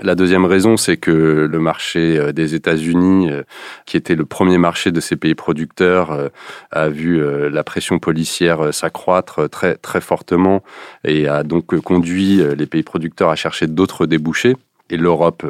La 0.00 0.14
deuxième 0.14 0.44
raison, 0.44 0.76
c'est 0.76 0.96
que 0.96 1.48
le 1.50 1.58
marché 1.58 2.18
euh, 2.18 2.32
des 2.32 2.54
États-Unis, 2.54 3.30
euh, 3.30 3.42
qui 3.86 3.96
était 3.96 4.14
le 4.14 4.24
premier 4.24 4.58
marché 4.58 4.90
de 4.92 5.00
ces 5.00 5.16
pays 5.16 5.34
producteurs, 5.34 6.12
euh, 6.12 6.28
a 6.70 6.88
vu 6.88 7.20
la 7.50 7.64
pression 7.64 7.98
policière 7.98 8.72
s'accroître 8.72 9.48
très 9.48 9.74
très 9.76 10.00
fortement 10.00 10.62
et 11.04 11.28
a 11.28 11.42
donc 11.42 11.78
conduit 11.80 12.40
les 12.56 12.66
pays 12.66 12.82
producteurs 12.82 13.30
à 13.30 13.36
chercher 13.36 13.66
d'autres 13.66 14.06
débouchés 14.06 14.56
et 14.90 14.96
l'Europe 14.96 15.44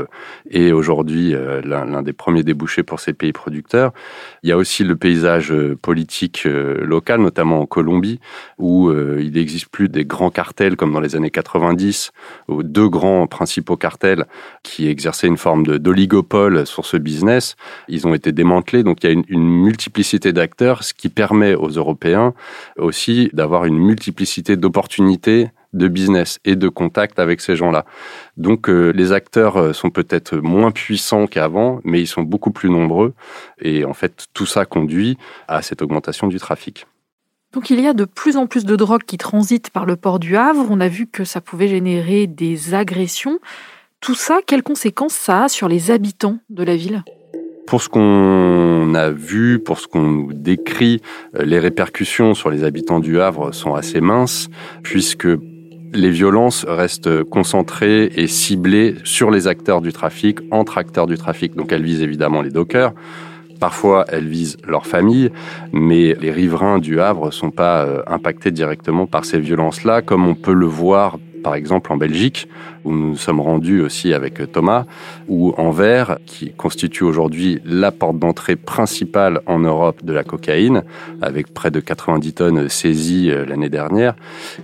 est 0.50 0.73
aujourd'hui 0.73 1.35
euh, 1.35 1.61
l'un 1.64 2.02
des 2.02 2.12
premiers 2.12 2.42
débouchés 2.42 2.83
pour 2.83 3.00
ces 3.00 3.12
pays 3.12 3.33
producteurs. 3.33 3.92
Il 4.42 4.49
y 4.49 4.52
a 4.52 4.57
aussi 4.57 4.85
le 4.85 4.97
paysage 4.97 5.52
euh, 5.52 5.76
politique 5.80 6.45
euh, 6.47 6.85
local, 6.85 7.21
notamment 7.21 7.61
en 7.61 7.66
Colombie, 7.66 8.21
où 8.59 8.90
il 8.90 9.33
n'existe 9.33 9.68
plus 9.68 9.88
des 9.88 10.04
grands 10.04 10.30
cartels 10.30 10.76
comme 10.76 10.92
dans 10.92 11.00
les 11.00 11.16
années 11.16 11.30
90, 11.30 12.11
où 12.49 12.62
deux 12.62 12.88
grands 12.88 13.26
principaux 13.26 13.76
cartels 13.76 14.25
qui 14.62 14.88
exerçaient 14.88 15.26
une 15.26 15.37
forme 15.37 15.64
d'oligopole 15.64 16.66
sur 16.66 16.85
ce 16.85 16.97
business. 16.97 17.57
Ils 17.88 18.07
ont 18.07 18.14
été 18.14 18.33
démantelés, 18.33 18.83
donc 18.83 19.02
il 19.02 19.07
y 19.07 19.11
a 19.11 19.12
une, 19.12 19.25
une 19.28 19.49
multiplicité 19.49 20.33
d'acteurs, 20.33 20.83
ce 20.83 20.95
qui 20.95 21.09
permet 21.09 21.54
aux 21.54 21.68
Européens 21.68 22.35
aussi 22.78 23.30
d'avoir 23.33 23.64
une 23.64 23.78
multiplicité 23.78 24.57
d'opportunités 24.57 25.49
de 25.72 25.88
business 25.88 26.38
et 26.44 26.56
de 26.56 26.68
contact 26.68 27.18
avec 27.18 27.40
ces 27.40 27.56
gens-là. 27.56 27.84
Donc 28.37 28.68
euh, 28.68 28.90
les 28.90 29.12
acteurs 29.12 29.56
euh, 29.56 29.72
sont 29.72 29.90
peut-être 29.90 30.37
moins 30.38 30.70
puissants 30.70 31.26
qu'avant, 31.26 31.80
mais 31.84 32.00
ils 32.00 32.06
sont 32.06 32.22
beaucoup 32.22 32.50
plus 32.50 32.70
nombreux. 32.70 33.14
Et 33.60 33.84
en 33.84 33.94
fait, 33.94 34.26
tout 34.34 34.46
ça 34.46 34.64
conduit 34.64 35.18
à 35.46 35.62
cette 35.62 35.82
augmentation 35.82 36.26
du 36.26 36.38
trafic. 36.38 36.87
Donc 37.52 37.70
il 37.70 37.80
y 37.80 37.87
a 37.87 37.94
de 37.94 38.04
plus 38.04 38.37
en 38.37 38.46
plus 38.46 38.64
de 38.64 38.76
drogues 38.76 39.04
qui 39.04 39.16
transitent 39.16 39.70
par 39.70 39.87
le 39.87 39.96
port 39.96 40.18
du 40.18 40.37
Havre. 40.37 40.66
On 40.70 40.80
a 40.80 40.88
vu 40.88 41.06
que 41.06 41.25
ça 41.25 41.40
pouvait 41.40 41.68
générer 41.68 42.26
des 42.26 42.75
agressions. 42.75 43.38
Tout 44.00 44.14
ça, 44.14 44.40
quelles 44.46 44.62
conséquences 44.62 45.14
ça 45.14 45.44
a 45.44 45.48
sur 45.48 45.68
les 45.68 45.90
habitants 45.90 46.38
de 46.50 46.62
la 46.62 46.76
ville? 46.76 47.02
Pour 47.66 47.82
ce 47.82 47.88
qu'on 47.88 48.94
a 48.94 49.10
vu, 49.10 49.58
pour 49.58 49.78
ce 49.78 49.87
qu'on 49.88 50.02
nous 50.02 50.32
décrit, 50.32 51.02
euh, 51.34 51.44
les 51.44 51.58
répercussions 51.58 52.34
sur 52.34 52.50
les 52.50 52.64
habitants 52.64 53.00
du 53.00 53.20
Havre 53.20 53.52
sont 53.52 53.75
assez 53.75 54.00
minces, 54.00 54.48
puisque 54.82 55.28
les 55.92 56.11
violences 56.11 56.64
restent 56.68 57.23
concentrées 57.25 58.11
et 58.16 58.26
ciblées 58.26 58.97
sur 59.04 59.30
les 59.30 59.47
acteurs 59.47 59.80
du 59.80 59.92
trafic, 59.92 60.38
entre 60.50 60.78
acteurs 60.78 61.07
du 61.07 61.16
trafic. 61.16 61.57
Donc 61.57 61.73
elles 61.73 61.83
visent 61.83 62.02
évidemment 62.02 62.42
les 62.42 62.50
dockers. 62.50 62.92
Parfois, 63.61 64.04
elles 64.09 64.28
visent 64.28 64.57
leur 64.66 64.87
famille, 64.87 65.30
mais 65.73 66.14
les 66.21 66.30
riverains 66.30 66.78
du 66.78 67.00
Havre 67.00 67.33
sont 67.33 67.50
pas 67.50 67.85
euh, 67.85 68.02
impactés 68.07 68.52
directement 68.52 69.07
par 69.07 69.25
ces 69.25 69.40
violences-là, 69.40 70.00
comme 70.00 70.26
on 70.26 70.35
peut 70.35 70.52
le 70.52 70.66
voir 70.66 71.18
par 71.42 71.54
exemple 71.54 71.92
en 71.92 71.97
Belgique, 71.97 72.49
où 72.85 72.92
nous 72.92 73.09
nous 73.09 73.16
sommes 73.16 73.40
rendus 73.40 73.80
aussi 73.80 74.14
avec 74.14 74.52
Thomas, 74.52 74.85
ou 75.28 75.52
Anvers, 75.57 76.18
qui 76.26 76.52
constitue 76.52 77.04
aujourd'hui 77.04 77.61
la 77.64 77.90
porte 77.90 78.18
d'entrée 78.18 78.57
principale 78.57 79.40
en 79.47 79.59
Europe 79.59 80.04
de 80.04 80.12
la 80.12 80.25
cocaïne, 80.25 80.85
avec 81.23 81.52
près 81.52 81.71
de 81.71 81.80
90 81.80 82.33
tonnes 82.33 82.68
saisies 82.68 83.30
euh, 83.30 83.45
l'année 83.45 83.68
dernière, 83.68 84.14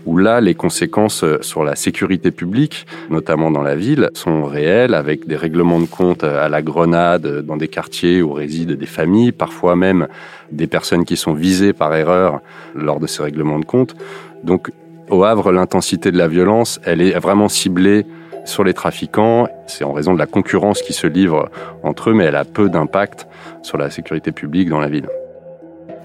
où 0.06 0.16
là, 0.16 0.40
les 0.40 0.54
conséquences 0.54 1.24
euh, 1.24 1.38
sur 1.42 1.64
la 1.64 1.76
sécurité 1.76 2.30
publique, 2.30 2.86
notamment 3.10 3.50
dans 3.50 3.62
la 3.62 3.76
ville, 3.76 4.10
sont 4.14 4.44
réelles, 4.44 4.94
avec 4.94 5.26
des 5.26 5.36
règlements 5.36 5.80
de 5.80 5.86
compte 5.86 6.24
à 6.24 6.48
la 6.48 6.62
grenade 6.62 7.42
dans 7.46 7.56
des 7.56 7.68
quartiers 7.68 8.22
où 8.22 8.32
résident 8.32 8.74
des 8.74 8.86
familles, 8.86 9.32
parfois 9.32 9.76
même 9.76 10.08
des 10.52 10.66
personnes 10.66 11.04
qui 11.04 11.16
sont 11.16 11.32
visées 11.32 11.72
par 11.72 11.94
erreur 11.94 12.40
lors 12.74 13.00
de 13.00 13.06
ces 13.06 13.22
règlements 13.22 13.58
de 13.58 13.64
compte. 13.64 13.94
Donc 14.42 14.70
au 15.10 15.24
Havre, 15.24 15.52
l'intensité 15.52 16.10
de 16.10 16.18
la 16.18 16.28
violence, 16.28 16.80
elle 16.84 17.00
est 17.00 17.18
vraiment 17.18 17.48
ciblée 17.48 18.06
sur 18.44 18.64
les 18.64 18.74
trafiquants. 18.74 19.48
C'est 19.66 19.84
en 19.84 19.92
raison 19.92 20.14
de 20.14 20.18
la 20.18 20.26
concurrence 20.26 20.82
qui 20.82 20.92
se 20.92 21.06
livre 21.06 21.50
entre 21.82 22.10
eux, 22.10 22.14
mais 22.14 22.24
elle 22.24 22.36
a 22.36 22.44
peu 22.44 22.68
d'impact 22.68 23.26
sur 23.62 23.78
la 23.78 23.90
sécurité 23.90 24.32
publique 24.32 24.68
dans 24.68 24.80
la 24.80 24.88
ville. 24.88 25.08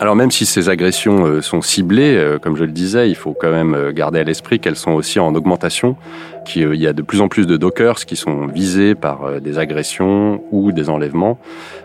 Alors 0.02 0.16
même 0.16 0.32
si 0.32 0.46
ces 0.46 0.70
agressions 0.70 1.26
euh, 1.26 1.42
sont 1.42 1.62
ciblées, 1.62 2.16
euh, 2.16 2.40
comme 2.40 2.56
je 2.56 2.64
le 2.64 2.72
disais, 2.72 3.10
il 3.10 3.16
faut 3.16 3.34
quand 3.34 3.52
même 3.52 3.74
euh, 3.74 3.92
garder 3.92 4.20
à 4.20 4.24
l'esprit 4.24 4.62
qu'elles 4.62 4.78
sont 4.78 4.92
aussi 4.92 5.20
en 5.20 5.36
augmentation, 5.36 5.98
qu'il 6.46 6.74
y 6.76 6.88
a 6.88 6.94
de 6.94 7.02
plus 7.02 7.20
en 7.20 7.28
plus 7.28 7.46
de 7.46 7.58
dockers 7.58 8.06
qui 8.06 8.16
sont 8.16 8.48
visés 8.48 8.96
par 8.96 9.42
des 9.42 9.60
agressions 9.60 10.42
ou 10.52 10.72
des 10.72 10.90
enlèvements. 10.90 11.38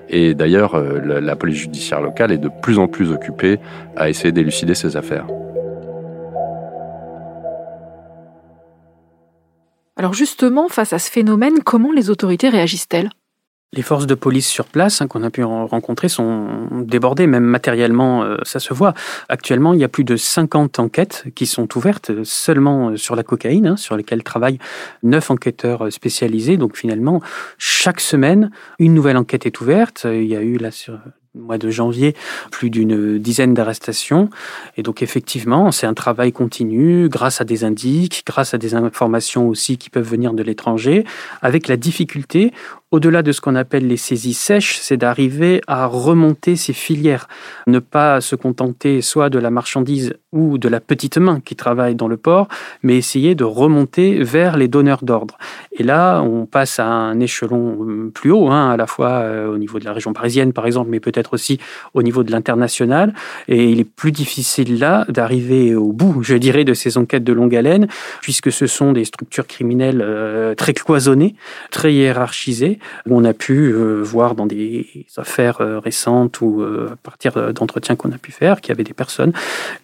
Et 0.09 0.35
d'ailleurs, 0.35 0.81
la 0.81 1.35
police 1.35 1.59
judiciaire 1.59 2.01
locale 2.01 2.31
est 2.31 2.39
de 2.39 2.51
plus 2.63 2.79
en 2.79 2.87
plus 2.87 3.11
occupée 3.11 3.59
à 3.97 4.09
essayer 4.09 4.31
d'élucider 4.31 4.75
ces 4.75 4.97
affaires. 4.97 5.27
Alors 10.05 10.13
justement, 10.13 10.69
face 10.69 10.93
à 10.93 10.99
ce 10.99 11.11
phénomène, 11.11 11.63
comment 11.65 11.91
les 11.91 12.11
autorités 12.11 12.51
réagissent-elles? 12.51 13.09
Les 13.73 13.81
forces 13.81 14.07
de 14.07 14.15
police 14.15 14.47
sur 14.47 14.67
place 14.67 15.01
hein, 15.01 15.07
qu'on 15.07 15.23
a 15.23 15.31
pu 15.31 15.43
rencontrer 15.43 16.11
sont 16.11 16.69
débordées, 16.73 17.27
même 17.27 17.45
matériellement, 17.45 18.23
euh, 18.23 18.37
ça 18.43 18.61
se 18.61 18.75
voit. 18.75 18.93
Actuellement, 19.31 19.73
il 19.73 19.81
y 19.81 19.85
a 19.85 19.89
plus 19.89 20.05
de 20.05 20.17
50 20.17 20.79
enquêtes 20.79 21.25
qui 21.35 21.47
sont 21.47 21.75
ouvertes 21.75 22.23
seulement 22.23 22.99
sur 22.99 23.17
la 23.17 23.23
cocaïne, 23.23 23.67
hein, 23.67 23.77
sur 23.79 23.97
lesquelles 23.97 24.23
travaillent 24.23 24.59
neuf 25.03 25.31
enquêteurs 25.31 25.91
spécialisés. 25.91 26.59
Donc 26.59 26.77
finalement, 26.77 27.23
chaque 27.57 28.01
semaine, 28.01 28.51
une 28.79 28.93
nouvelle 28.93 29.17
enquête 29.17 29.47
est 29.47 29.59
ouverte. 29.63 30.05
Il 30.05 30.27
y 30.27 30.37
a 30.37 30.43
eu 30.43 30.59
là 30.59 30.71
sur 30.71 30.99
mois 31.35 31.59
de 31.59 31.71
janvier, 31.71 32.15
plus 32.51 32.71
d'une 32.71 33.19
dizaine 33.19 33.55
d'arrestations. 33.55 34.31
Et 34.77 34.83
donc 34.83 35.03
effectivement, 35.03 35.73
c'est 35.73 35.87
un 35.87 35.95
travail 35.95 36.33
continu 36.33 37.09
grâce 37.09 37.41
à 37.41 37.45
des 37.45 37.65
indices, 37.65 38.23
grâce 38.25 38.55
à 38.55 38.59
des 38.59 38.75
informations 38.75 39.49
aussi 39.49 39.77
qui 39.77 39.91
peuvent 39.91 40.09
venir 40.09 40.33
de 40.33 40.43
l'étranger, 40.43 41.05
avec 41.43 41.69
la 41.69 41.77
difficulté 41.77 42.53
au-delà 42.91 43.23
de 43.23 43.33
ce 43.33 43.41
qu'on 43.41 43.57
appelle 43.57 43.89
les 43.89 43.97
saisies 43.97 44.35
sèches, 44.35 44.79
c'est 44.81 44.97
d'arriver 44.97 45.61
à 45.67 45.87
remonter 45.87 46.55
ces 46.55 46.73
filières, 46.73 47.29
ne 47.67 47.81
pas 47.81 48.21
se 48.21 48.37
contenter 48.37 49.03
soit 49.03 49.31
de 49.31 49.39
la 49.41 49.51
marchandise 49.51 50.15
ou 50.31 50.59
de 50.59 50.69
la 50.69 50.81
petite 50.81 51.19
main 51.19 51.41
qui 51.41 51.57
travaille 51.57 51.97
dans 51.97 52.07
le 52.07 52.17
port, 52.17 52.47
mais 52.83 52.97
essayer 52.97 53.35
de 53.35 53.45
remonter 53.45 54.23
vers 54.23 54.57
les 54.57 54.69
donneurs 54.69 55.03
d'ordre. 55.03 55.39
Et 55.73 55.83
là, 55.83 56.21
on 56.23 56.47
passe 56.47 56.79
à 56.79 56.87
un 56.87 57.19
échelon 57.19 57.79
euh, 57.81 58.11
plus 58.15 58.31
haut, 58.31 58.49
hein, 58.49 58.71
à 58.71 58.77
la 58.77 58.87
fois 58.87 59.11
euh, 59.11 59.49
au 59.49 59.59
niveau 59.59 59.81
de 59.81 59.85
la 59.85 59.93
région 59.93 60.13
parisienne, 60.13 60.53
par 60.53 60.67
exemple, 60.67 60.91
mais 60.91 61.01
peut-être 61.01 61.35
aussi 61.35 61.59
au 61.95 62.03
niveau 62.03 62.23
de 62.23 62.31
l'international. 62.31 63.13
Et 63.49 63.71
il 63.71 63.81
est 63.81 63.91
plus 63.91 64.13
difficile 64.13 64.79
là 64.79 65.05
d'arriver 65.09 65.75
au 65.75 65.93
bout, 65.93 66.23
je 66.23 66.35
dirais, 66.37 66.65
de 66.65 66.75
ces 66.75 66.97
enquêtes 66.97 67.25
de 67.25 67.33
longue 67.33 67.57
haleine, 67.57 67.89
puisque 68.21 68.53
ce 68.53 68.67
sont 68.67 68.93
des 68.93 69.05
structures 69.05 69.47
criminelles 69.47 70.01
euh, 70.01 70.55
très 70.55 70.75
cloisonnées, 70.75 71.35
très 71.71 71.93
hiérarchisées, 71.93 72.79
on 73.09 73.25
a 73.25 73.33
pu 73.33 73.73
euh, 73.73 74.03
voir 74.03 74.35
dans 74.35 74.47
des 74.47 75.07
affaires 75.17 75.61
euh, 75.61 75.79
récentes 75.79 76.41
ou 76.41 76.63
euh, 76.63 76.91
à 76.93 76.97
partir 76.97 77.53
d'entretiens 77.53 77.97
qu'on 77.97 78.13
a 78.13 78.19
pu 78.19 78.33
faire 78.33 78.61
qu'il 78.61 78.71
y 78.71 78.73
avait 78.73 78.85
des 78.85 78.95
personnes 78.95 79.33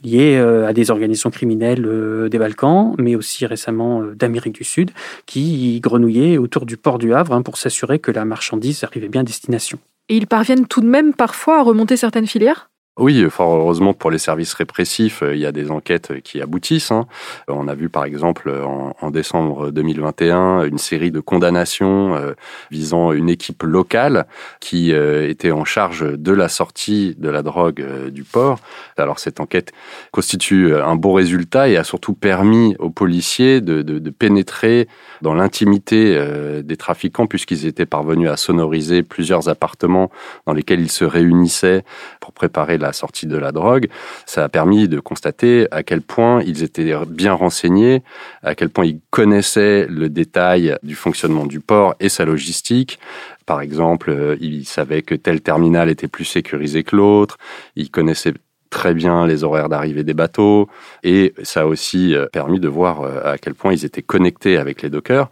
liées 0.03 0.37
à 0.39 0.73
des 0.73 0.91
organisations 0.91 1.31
criminelles 1.31 2.29
des 2.31 2.39
Balkans, 2.39 2.95
mais 2.99 3.15
aussi 3.15 3.47
récemment 3.47 4.03
d'Amérique 4.15 4.55
du 4.55 4.65
Sud, 4.65 4.91
qui 5.27 5.81
grenouillaient 5.81 6.39
autour 6.39 6.67
du 6.67 6.77
port 6.77 6.99
du 6.99 7.15
Havre 7.15 7.35
hein, 7.35 7.43
pour 7.43 7.57
s'assurer 7.57 7.99
que 7.99 8.11
la 8.11 8.25
marchandise 8.25 8.85
arrivait 8.85 9.09
bien 9.09 9.23
à 9.23 9.25
destination. 9.25 9.79
Et 10.09 10.17
ils 10.17 10.27
parviennent 10.27 10.67
tout 10.67 10.81
de 10.81 10.89
même 10.89 11.15
parfois 11.15 11.59
à 11.59 11.63
remonter 11.63 11.97
certaines 11.97 12.27
filières? 12.27 12.70
Oui, 12.99 13.25
fort 13.31 13.55
heureusement 13.55 13.95
pour 13.95 14.11
les 14.11 14.19
services 14.19 14.53
répressifs, 14.53 15.23
euh, 15.23 15.35
il 15.35 15.41
y 15.41 15.47
a 15.47 15.53
des 15.53 15.71
enquêtes 15.71 16.21
qui 16.23 16.43
aboutissent. 16.43 16.91
Hein. 16.91 17.07
On 17.47 17.69
a 17.69 17.75
vu 17.75 17.89
par 17.89 18.05
exemple 18.05 18.51
en, 18.51 19.11
décembre 19.11 19.71
2021 19.71 20.65
une 20.65 20.77
série 20.77 21.11
de 21.11 21.21
condamnations 21.21 22.15
euh, 22.17 22.35
visant 22.71 23.13
une 23.13 23.29
équipe 23.29 23.63
locale 23.63 24.27
qui 24.59 24.93
euh, 24.93 25.29
était 25.29 25.53
en 25.53 25.65
charge 25.65 26.05
de 26.19 26.33
la 26.33 26.49
sortie 26.49 27.15
de 27.17 27.31
la 27.31 27.43
drogue 27.43 28.11
du 28.11 28.25
port. 28.25 28.59
Alors 28.99 29.21
cette 29.21 29.41
enquête 29.41 29.73
constitue 30.11 30.75
un 30.75 30.97
beau 30.97 31.13
résultat 31.13 31.69
et 31.69 31.77
a 31.77 31.85
surtout 31.85 32.15
permis 32.15 32.75
aux 32.81 32.91
policiers 32.91 33.61
de, 33.61 33.83
de 33.83 34.11
pénétrer 34.11 34.89
dans 35.23 35.35
l'intimité 35.35 36.19
des 36.63 36.77
trafiquants 36.77 37.27
puisqu'ils 37.27 37.67
étaient 37.67 37.87
parvenus 37.87 38.29
à 38.29 38.37
sonoriser 38.37 39.03
plusieurs 39.03 39.49
appartements 39.49 40.11
dans 40.47 40.53
lesquels 40.53 40.81
ils 40.81 40.91
se 40.91 41.05
réunissaient 41.05 41.85
pour 42.21 42.33
préparer 42.33 42.79
la 42.81 42.93
sortie 42.93 43.27
de 43.27 43.37
la 43.37 43.53
drogue, 43.53 43.89
ça 44.27 44.45
a 44.45 44.49
permis 44.49 44.89
de 44.89 45.01
constater 45.01 45.67
à 45.71 45.83
quel 45.83 46.03
point 46.03 46.43
ils 46.43 46.63
étaient 46.63 46.95
bien 47.09 47.35
renseignés, 47.35 48.03
à 48.43 48.55
quel 48.55 48.71
point 48.71 48.87
ils 48.87 49.01
connaissaient 49.11 49.87
le 49.89 50.09
détail 50.09 50.77
du 50.83 50.95
fonctionnement 50.95 51.47
du 51.47 51.61
port 51.61 51.95
et 52.01 52.09
sa 52.09 52.25
logistique. 52.25 52.99
Par 53.47 53.61
exemple, 53.61 54.11
euh, 54.11 54.37
ils 54.41 54.65
savaient 54.65 55.03
que 55.03 55.15
tel 55.15 55.41
terminal 55.41 55.91
était 55.91 56.09
plus 56.09 56.25
sécurisé 56.25 56.85
que 56.85 56.95
l'autre, 56.95 57.37
ils 57.75 57.91
connaissaient 57.91 58.35
très 58.71 58.95
bien 58.95 59.27
les 59.27 59.43
horaires 59.43 59.69
d'arrivée 59.69 60.05
des 60.05 60.15
bateaux 60.15 60.69
et 61.03 61.35
ça 61.43 61.63
a 61.63 61.67
aussi 61.67 62.15
euh, 62.15 62.27
permis 62.27 62.61
de 62.61 62.69
voir 62.69 63.03
euh, 63.03 63.33
à 63.33 63.39
quel 63.39 63.55
point 63.55 63.73
ils 63.73 63.85
étaient 63.85 64.03
connectés 64.03 64.57
avec 64.57 64.83
les 64.83 64.91
dockers. 64.91 65.29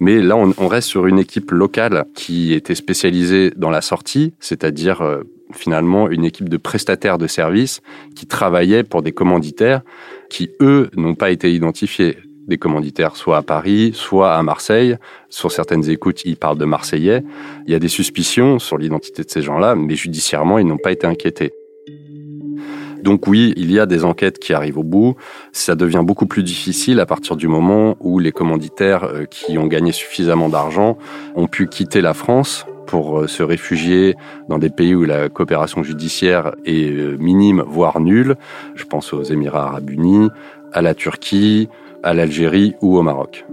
Mais 0.00 0.20
là, 0.20 0.36
on, 0.36 0.66
reste 0.66 0.88
sur 0.88 1.06
une 1.06 1.20
équipe 1.20 1.52
locale 1.52 2.04
qui 2.16 2.52
était 2.52 2.74
spécialisée 2.74 3.52
dans 3.54 3.70
la 3.70 3.80
sortie, 3.80 4.34
c'est-à-dire 4.40 5.00
finalement 5.54 6.08
une 6.08 6.24
équipe 6.24 6.48
de 6.48 6.56
prestataires 6.56 7.18
de 7.18 7.26
services 7.26 7.80
qui 8.14 8.26
travaillaient 8.26 8.84
pour 8.84 9.02
des 9.02 9.12
commanditaires 9.12 9.82
qui, 10.30 10.50
eux, 10.60 10.90
n'ont 10.96 11.14
pas 11.14 11.30
été 11.30 11.52
identifiés. 11.52 12.18
Des 12.48 12.58
commanditaires 12.58 13.16
soit 13.16 13.36
à 13.36 13.42
Paris, 13.42 13.92
soit 13.94 14.34
à 14.34 14.42
Marseille. 14.42 14.96
Sur 15.28 15.52
certaines 15.52 15.88
écoutes, 15.88 16.24
ils 16.24 16.36
parlent 16.36 16.58
de 16.58 16.64
Marseillais. 16.64 17.22
Il 17.66 17.72
y 17.72 17.76
a 17.76 17.78
des 17.78 17.88
suspicions 17.88 18.58
sur 18.58 18.78
l'identité 18.78 19.22
de 19.22 19.30
ces 19.30 19.42
gens-là, 19.42 19.74
mais 19.76 19.94
judiciairement, 19.94 20.58
ils 20.58 20.66
n'ont 20.66 20.78
pas 20.78 20.92
été 20.92 21.06
inquiétés. 21.06 21.52
Donc 23.02 23.26
oui, 23.26 23.52
il 23.56 23.72
y 23.72 23.78
a 23.78 23.86
des 23.86 24.04
enquêtes 24.04 24.38
qui 24.38 24.54
arrivent 24.54 24.78
au 24.78 24.84
bout. 24.84 25.16
Ça 25.52 25.74
devient 25.74 26.02
beaucoup 26.04 26.26
plus 26.26 26.42
difficile 26.42 27.00
à 27.00 27.06
partir 27.06 27.36
du 27.36 27.48
moment 27.48 27.96
où 28.00 28.18
les 28.18 28.32
commanditaires 28.32 29.04
euh, 29.04 29.24
qui 29.24 29.58
ont 29.58 29.66
gagné 29.66 29.92
suffisamment 29.92 30.48
d'argent 30.48 30.96
ont 31.34 31.48
pu 31.48 31.66
quitter 31.66 32.00
la 32.00 32.14
France 32.14 32.64
pour 32.86 33.20
euh, 33.20 33.26
se 33.26 33.42
réfugier 33.42 34.14
dans 34.48 34.58
des 34.58 34.70
pays 34.70 34.94
où 34.94 35.04
la 35.04 35.28
coopération 35.28 35.82
judiciaire 35.82 36.54
est 36.64 36.90
euh, 36.90 37.16
minime, 37.18 37.64
voire 37.66 37.98
nulle. 38.00 38.36
Je 38.74 38.84
pense 38.84 39.12
aux 39.12 39.22
Émirats 39.22 39.64
arabes 39.64 39.90
unis, 39.90 40.28
à 40.72 40.80
la 40.80 40.94
Turquie, 40.94 41.68
à 42.02 42.14
l'Algérie 42.14 42.74
ou 42.82 42.96
au 42.96 43.02
Maroc. 43.02 43.44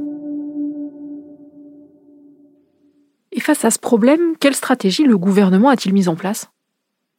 Et 3.31 3.39
face 3.39 3.63
à 3.65 3.71
ce 3.71 3.79
problème, 3.79 4.33
quelle 4.39 4.55
stratégie 4.55 5.03
le 5.03 5.17
gouvernement 5.17 5.69
a-t-il 5.69 5.93
mise 5.93 6.09
en 6.09 6.15
place? 6.15 6.49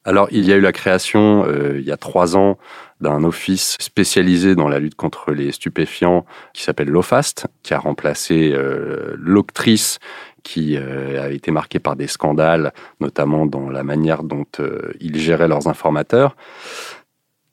Alors, 0.03 0.27
il 0.31 0.45
y 0.45 0.51
a 0.51 0.55
eu 0.55 0.61
la 0.61 0.71
création, 0.71 1.45
euh, 1.45 1.77
il 1.77 1.85
y 1.85 1.91
a 1.91 1.97
trois 1.97 2.35
ans, 2.35 2.57
d'un 3.01 3.23
office 3.23 3.77
spécialisé 3.79 4.55
dans 4.55 4.67
la 4.67 4.79
lutte 4.79 4.95
contre 4.95 5.31
les 5.31 5.51
stupéfiants 5.51 6.25
qui 6.53 6.63
s'appelle 6.63 6.89
l'OFAST, 6.89 7.47
qui 7.63 7.73
a 7.73 7.79
remplacé 7.79 8.51
euh, 8.53 9.15
l'Octrice 9.17 9.99
qui 10.43 10.75
euh, 10.75 11.23
a 11.23 11.29
été 11.29 11.51
marquée 11.51 11.79
par 11.79 11.95
des 11.95 12.07
scandales, 12.07 12.73
notamment 12.99 13.45
dans 13.45 13.69
la 13.69 13.83
manière 13.83 14.23
dont 14.23 14.45
ils 14.99 15.19
géraient 15.19 15.47
leurs 15.47 15.67
informateurs. 15.67 16.35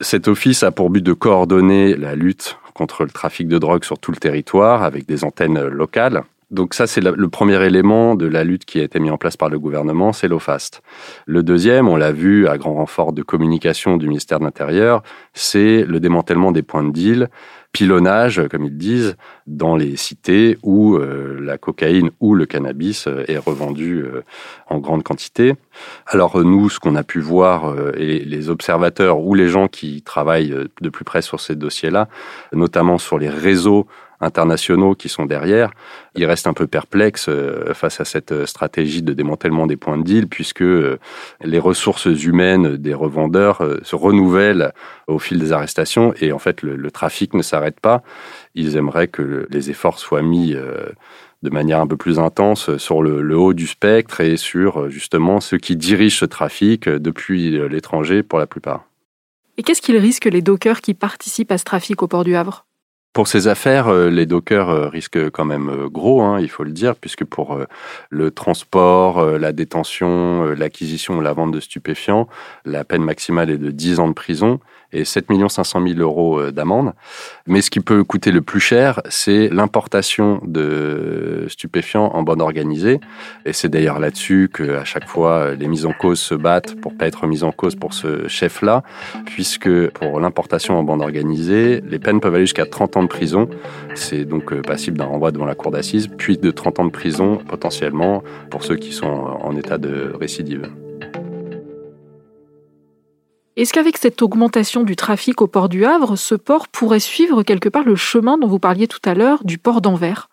Cet 0.01 0.29
office 0.29 0.63
a 0.63 0.71
pour 0.71 0.89
but 0.89 1.03
de 1.03 1.13
coordonner 1.13 1.97
la 1.97 2.15
lutte 2.15 2.59
contre 2.73 3.05
le 3.05 3.11
trafic 3.11 3.49
de 3.49 3.59
drogue 3.59 3.85
sur 3.85 3.99
tout 3.99 4.11
le 4.11 4.19
territoire 4.19 4.83
avec 4.83 5.07
des 5.07 5.25
antennes 5.25 5.67
locales 5.67 6.23
donc 6.51 6.73
ça, 6.73 6.87
c'est 6.87 7.03
le 7.03 7.29
premier 7.29 7.63
élément 7.63 8.15
de 8.15 8.27
la 8.27 8.43
lutte 8.43 8.65
qui 8.65 8.81
a 8.81 8.83
été 8.83 9.01
mis 9.01 9.11
en 9.11 9.19
place 9.19 9.37
par 9.37 9.51
le 9.51 9.59
gouvernement, 9.59 10.15
c'est 10.15 10.29
l'OFAST. 10.29 10.81
Le 11.27 11.43
deuxième, 11.43 11.89
on 11.89 11.97
l'a 11.97 12.11
vu 12.11 12.49
à 12.49 12.57
grand 12.57 12.75
renfort 12.75 13.13
de 13.13 13.23
communication 13.23 13.99
du 13.99 14.09
ministère 14.09 14.39
de 14.39 14.45
l'Intérieur, 14.45 15.03
c'est 15.35 15.85
le 15.85 16.01
démantèlement 16.01 16.51
des 16.51 16.63
points 16.63 16.85
de 16.85 16.91
deal, 16.91 17.29
pilonnage, 17.73 18.43
comme 18.51 18.65
ils 18.65 18.79
disent, 18.79 19.17
dans 19.47 19.77
les 19.77 19.97
cités 19.97 20.57
où 20.63 20.97
euh, 20.97 21.39
la 21.39 21.59
cocaïne 21.59 22.11
ou 22.19 22.35
le 22.35 22.47
cannabis 22.47 23.07
euh, 23.07 23.25
est 23.29 23.37
revendu 23.37 24.03
euh, 24.03 24.23
en 24.69 24.79
grande 24.79 25.03
quantité. 25.03 25.55
Alors 26.07 26.43
nous, 26.43 26.71
ce 26.71 26.81
qu'on 26.81 26.95
a 26.95 27.03
pu 27.03 27.21
voir, 27.21 27.75
et 27.97 28.21
les 28.21 28.49
observateurs 28.49 29.21
ou 29.21 29.35
les 29.35 29.49
gens 29.49 29.69
qui 29.69 30.03
travaillent 30.03 30.55
de 30.81 30.89
plus 30.89 31.05
près 31.05 31.21
sur 31.21 31.41
ces 31.41 31.57
dossiers-là, 31.57 32.09
notamment 32.53 32.97
sur 32.97 33.19
les 33.19 33.29
réseaux 33.29 33.87
internationaux 34.21 34.95
qui 34.95 35.09
sont 35.09 35.27
derrière, 35.27 35.71
ils 36.15 36.25
restent 36.25 36.47
un 36.47 36.53
peu 36.53 36.67
perplexes 36.67 37.29
euh, 37.29 37.73
face 37.75 38.01
à 38.01 38.05
cette 38.05 38.33
euh, 38.33 38.47
stratégie 38.47 39.03
de 39.03 39.13
démantèlement 39.13 39.67
des 39.67 39.77
points 39.77 39.97
de 39.97 40.03
deal, 40.03 40.27
puisque 40.27 40.63
euh, 40.63 40.99
les 41.43 41.59
ressources 41.59 42.07
humaines 42.07 42.77
des 42.77 42.95
revendeurs 42.95 43.63
se 43.83 43.97
renouvellent 43.97 44.73
au 45.07 45.19
fil 45.19 45.39
des 45.39 45.53
arrestations 45.53 46.13
et 46.21 46.33
en 46.33 46.39
fait 46.39 46.63
le, 46.63 46.91
trafic 46.91 47.35
ne 47.35 47.43
s'arrête 47.43 47.81
pas. 47.81 48.03
Ils 48.55 48.77
aimeraient 48.77 49.09
que 49.09 49.47
les 49.51 49.71
efforts 49.71 49.99
soient 49.99 50.23
mis 50.23 50.55
de 50.55 51.51
manière 51.51 51.81
un 51.81 51.87
peu 51.87 51.97
plus 51.97 52.19
intense 52.19 52.77
sur 52.79 53.03
le, 53.03 53.23
le, 53.23 53.37
haut 53.37 53.53
du 53.53 53.67
spectre 53.67 54.21
et 54.21 54.37
sur 54.37 54.91
justement 54.91 55.41
ceux 55.41 55.59
qui 55.59 55.77
dirigent 55.77 56.19
ce 56.19 56.25
trafic 56.25 56.89
depuis 56.89 57.51
l'étranger 57.69 58.23
pour 58.23 58.39
la 58.39 58.47
plupart. 58.47 58.85
Et 59.57 59.63
qu'est-ce 59.63 59.83
qu'ils 59.83 59.99
risquent 59.99 60.27
les 60.27 60.43
dockers 60.43 60.81
qui 60.81 60.95
participent 60.95 61.53
à 61.53 61.59
ce 61.59 61.65
trafic 61.65 62.03
au 62.03 62.09
port 62.09 62.25
du 62.25 62.35
Havre? 62.35 62.68
Pour 63.19 63.27
ces 63.27 63.49
affaires, 63.49 63.89
euh, 63.89 64.11
les 64.11 64.27
dockers 64.27 64.71
euh, 64.71 64.89
risquent 64.89 65.29
quand 65.31 65.45
même 65.45 65.69
euh, 65.71 65.89
gros, 65.89 66.23
hein, 66.23 66.39
il 66.39 66.49
faut 66.49 66.63
le 66.63 66.71
dire, 66.71 66.95
puisque 66.95 67.25
pour 67.25 67.59
le 68.11 68.31
transport, 68.31 69.21
la 69.21 69.51
détention, 69.51 70.45
l'acquisition 70.57 71.19
ou 71.19 71.21
la 71.21 71.33
vente 71.33 71.51
de 71.51 71.59
stupéfiants, 71.59 72.29
la 72.65 72.85
peine 72.85 73.03
maximale 73.03 73.51
est 73.51 73.59
de 73.59 73.73
10 73.73 73.99
ans 73.99 74.07
de 74.07 74.13
prison 74.13 74.61
et 74.93 75.05
7 75.05 75.27
500 75.49 75.87
000 75.87 76.01
euros 76.01 76.41
euh, 76.41 76.53
d'amende. 76.53 76.93
Mais 77.47 77.61
ce 77.63 77.71
qui 77.71 77.81
peut 77.81 78.05
coûter 78.05 78.31
le 78.31 78.41
plus 78.41 78.61
cher, 78.61 79.01
c'est 79.09 79.49
l'importation 79.49 80.41
de 80.45 81.47
stupéfiants 81.49 82.11
en 82.15 82.23
bande 82.23 82.41
organisée. 82.41 83.01
Et 83.45 83.53
c'est 83.53 83.69
d'ailleurs 83.69 83.99
là-dessus 83.99 84.51
que 84.53 84.77
à 84.77 84.85
chaque 84.85 85.09
fois 85.09 85.55
les 85.55 85.69
mises 85.69 85.87
en 85.87 85.93
cause 85.93 86.19
se 86.19 86.35
battent 86.35 86.81
pour 86.81 86.97
pas 86.97 87.07
être 87.07 87.27
mises 87.27 87.45
en 87.45 87.53
cause 87.53 87.77
pour 87.77 87.95
ce 87.95 88.29
chef-là, 88.29 88.83
puisque 89.27 89.89
pour 89.91 90.21
l'importation 90.21 90.79
en 90.79 90.83
bande 90.83 91.03
organisée, 91.03 91.83
les 91.87 91.99
peines 91.99 92.21
peuvent 92.21 92.35
aller 92.35 92.45
jusqu'à 92.45 92.67
30 92.67 92.97
ans 92.97 93.03
de 93.03 93.09
prison. 93.09 93.49
C'est 93.95 94.25
donc 94.25 94.53
euh, 94.53 94.63
passible 94.63 94.99
d'un 94.99 95.07
renvoi 95.07 95.33
devant 95.33 95.47
la 95.47 95.55
cour 95.55 95.71
d'assises, 95.71 96.09
puis 96.09 96.39
de 96.39 96.51
30 96.51 96.81
ans 96.81 96.85
de 96.85 96.91
prison 96.91 97.37
potentiellement 97.37 98.23
pour 98.51 98.65
ceux 98.65 98.77
qui 98.77 98.93
sont 98.93 99.07
en 99.07 99.57
état 99.57 99.79
de 99.79 100.13
récidive. 100.19 100.69
Est-ce 103.59 103.73
qu'avec 103.73 103.99
cette 103.99 104.23
augmentation 104.23 104.85
du 104.85 104.95
trafic 104.95 105.43
au 105.43 105.49
port 105.49 105.69
du 105.69 105.85
Havre, 105.85 106.15
ce 106.15 106.37
port 106.37 106.69
pourrait 106.69 107.01
suivre 107.01 107.43
quelque 107.43 107.69
part 107.69 107.83
le 107.83 107.97
chemin 107.97 108.39
dont 108.39 108.47
vous 108.47 108.61
parliez 108.61 108.87
tout 108.87 109.01
à 109.05 109.15
l'heure 109.15 109.43
du 109.43 109.59
port 109.59 109.81
d'Anvers? 109.81 110.29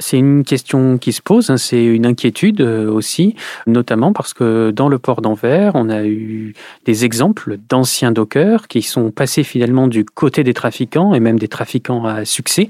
C'est 0.00 0.18
une 0.18 0.42
question 0.42 0.98
qui 0.98 1.12
se 1.12 1.22
pose, 1.22 1.50
hein, 1.50 1.56
c'est 1.56 1.84
une 1.84 2.04
inquiétude 2.04 2.60
euh, 2.60 2.90
aussi, 2.90 3.36
notamment 3.68 4.12
parce 4.12 4.34
que 4.34 4.72
dans 4.72 4.88
le 4.88 4.98
port 4.98 5.22
d'Anvers, 5.22 5.72
on 5.76 5.88
a 5.88 6.04
eu 6.04 6.54
des 6.84 7.04
exemples 7.04 7.58
d'anciens 7.68 8.10
dockers 8.10 8.66
qui 8.66 8.82
sont 8.82 9.12
passés 9.12 9.44
finalement 9.44 9.86
du 9.86 10.04
côté 10.04 10.42
des 10.42 10.52
trafiquants 10.52 11.14
et 11.14 11.20
même 11.20 11.38
des 11.38 11.46
trafiquants 11.46 12.06
à 12.06 12.24
succès. 12.24 12.66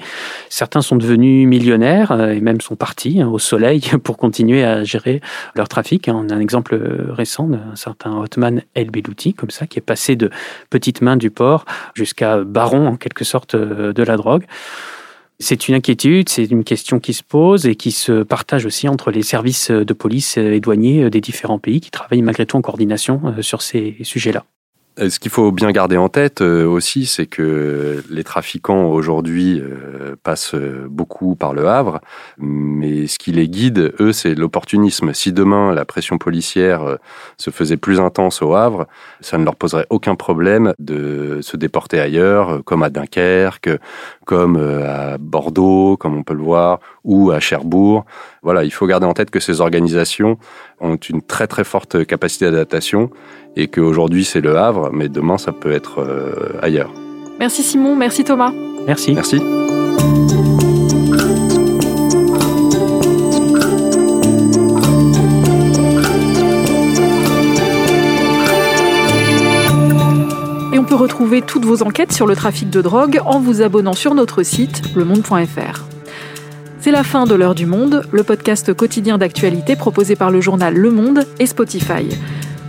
Certains 0.51 0.83
sont 0.83 0.97
devenus 0.97 1.49
millionnaires 1.49 2.13
euh, 2.13 2.33
et 2.33 2.41
même 2.41 2.61
sont 2.61 2.77
partis 2.77 3.23
hein, 3.23 3.29
au 3.29 3.39
soleil 3.39 3.81
pour 4.05 4.19
continuer 4.19 4.63
à 4.63 4.85
gérer 4.85 5.23
leur 5.55 5.69
trafic. 5.69 6.09
Hein. 6.09 6.27
On 6.27 6.29
a 6.29 6.35
un 6.35 6.41
exemple 6.41 6.79
récent 7.09 7.47
d'un 7.47 7.75
certain 7.75 8.19
Otman 8.19 8.61
El 8.75 8.91
Belouti, 8.91 9.33
comme 9.33 9.51
ça, 9.51 9.67
qui 9.67 9.79
est 9.79 9.83
passé 9.83 10.15
de 10.15 10.29
petite 10.69 11.01
main 11.01 11.17
du 11.17 11.31
port 11.31 11.65
jusqu'à 11.95 12.45
baron 12.45 12.87
en 12.87 12.97
quelque 12.97 13.25
sorte 13.25 13.55
euh, 13.55 13.95
de 13.95 14.03
la 14.03 14.19
drogue. 14.19 14.45
C'est 15.41 15.69
une 15.69 15.75
inquiétude, 15.75 16.29
c'est 16.29 16.45
une 16.45 16.63
question 16.63 17.01
qui 17.01 17.13
se 17.13 17.25
pose 17.25 17.67
et 17.67 17.75
qui 17.75 17.91
se 17.91 18.23
partage 18.23 18.67
aussi 18.67 18.89
entre 18.89 19.11
les 19.11 19.23
services 19.23 19.71
de 19.71 19.93
police 19.93 20.37
et 20.37 20.61
douaniers 20.61 21.11
des 21.11 21.21
différents 21.21 21.59
pays 21.59 21.81
qui 21.81 21.91
travaillent 21.91 22.23
malgré 22.23 22.47
tout 22.47 22.57
en 22.57 22.63
coordination 22.63 23.21
euh, 23.25 23.43
sur 23.43 23.61
ces 23.61 23.97
sujets-là. 24.03 24.45
Euh, 25.01 25.11
ce 25.11 25.19
qu'il 25.19 25.31
faut 25.33 25.51
bien 25.51 25.73
garder 25.73 25.97
en 25.97 26.09
tête 26.09 26.41
euh, 26.41 26.67
aussi, 26.67 27.07
c'est 27.07 27.27
que 27.27 28.05
les 28.11 28.23
trafiquants 28.23 28.87
aujourd'hui 28.87 29.61
euh, 29.61 30.15
passent 30.23 30.55
beaucoup 30.55 31.35
par 31.35 31.53
le 31.53 31.67
Havre, 31.67 32.01
mais 32.39 33.09
ce 33.09 33.19
qui 33.19 33.33
les 33.33 33.49
guide, 33.49 33.93
eux, 33.99 34.13
c'est 34.13 34.35
l'opportunisme. 34.35 35.13
Si 35.13 35.33
demain 35.33 35.75
la 35.75 35.85
pression 35.85 36.19
policière 36.19 36.99
se 37.37 37.51
faisait 37.51 37.77
plus 37.77 37.99
intense 37.99 38.41
au 38.41 38.55
Havre, 38.55 38.87
ça 39.21 39.37
ne 39.37 39.45
leur 39.45 39.57
poserait 39.57 39.87
aucun 39.91 40.15
problème 40.15 40.75
de 40.79 41.41
se 41.43 41.57
déporter 41.57 41.99
ailleurs, 41.99 42.63
comme 42.65 42.83
à 42.83 42.91
Dunkerque, 42.91 43.71
comme 44.25 44.57
à 44.57 45.19
Bordeaux, 45.19 45.97
comme 45.97 46.17
on 46.17 46.23
peut 46.23 46.35
le 46.35 46.43
voir, 46.43 46.79
ou 47.03 47.33
à 47.33 47.41
Cherbourg. 47.41 48.05
Voilà, 48.43 48.65
il 48.65 48.71
faut 48.71 48.87
garder 48.87 49.07
en 49.07 49.15
tête 49.15 49.31
que 49.31 49.41
ces 49.41 49.61
organisations 49.61 50.39
ont 50.81 50.97
une 50.97 51.23
très 51.23 51.47
très 51.47 51.65
forte 51.65 52.05
capacité 52.05 52.47
d'adaptation 52.47 53.11
et 53.57 53.69
qu'aujourd'hui 53.69 54.25
c'est 54.25 54.41
le 54.41 54.57
Havre, 54.57 54.91
mais 54.93 55.09
demain 55.09 55.39
ça 55.39 55.53
peut 55.53 55.73
être 55.73 56.01
euh, 56.01 56.59
ailleurs. 56.63 56.93
Merci 57.39 57.63
Simon, 57.63 57.97
merci 57.97 58.25
Thomas. 58.25 58.53
Merci. 58.87 59.13
Merci. 59.15 59.37
Et 70.73 70.79
on 70.79 70.85
peut 70.85 70.95
retrouver 70.95 71.41
toutes 71.41 71.65
vos 71.65 71.83
enquêtes 71.83 72.13
sur 72.13 72.27
le 72.27 72.37
trafic 72.37 72.69
de 72.69 72.83
drogue 72.83 73.21
en 73.25 73.41
vous 73.41 73.63
abonnant 73.63 73.95
sur 73.95 74.15
notre 74.15 74.43
site 74.43 74.95
lemonde.fr. 74.95 75.85
C'est 76.81 76.91
la 76.91 77.03
fin 77.03 77.25
de 77.25 77.35
l'heure 77.35 77.55
du 77.55 77.65
monde, 77.65 78.03
le 78.13 78.23
podcast 78.23 78.75
quotidien 78.75 79.17
d'actualité 79.17 79.75
proposé 79.75 80.17
par 80.17 80.31
le 80.31 80.43
journal 80.43 80.75
Le 80.75 80.91
Monde 80.91 81.25
et 81.39 81.47
Spotify. 81.47 82.11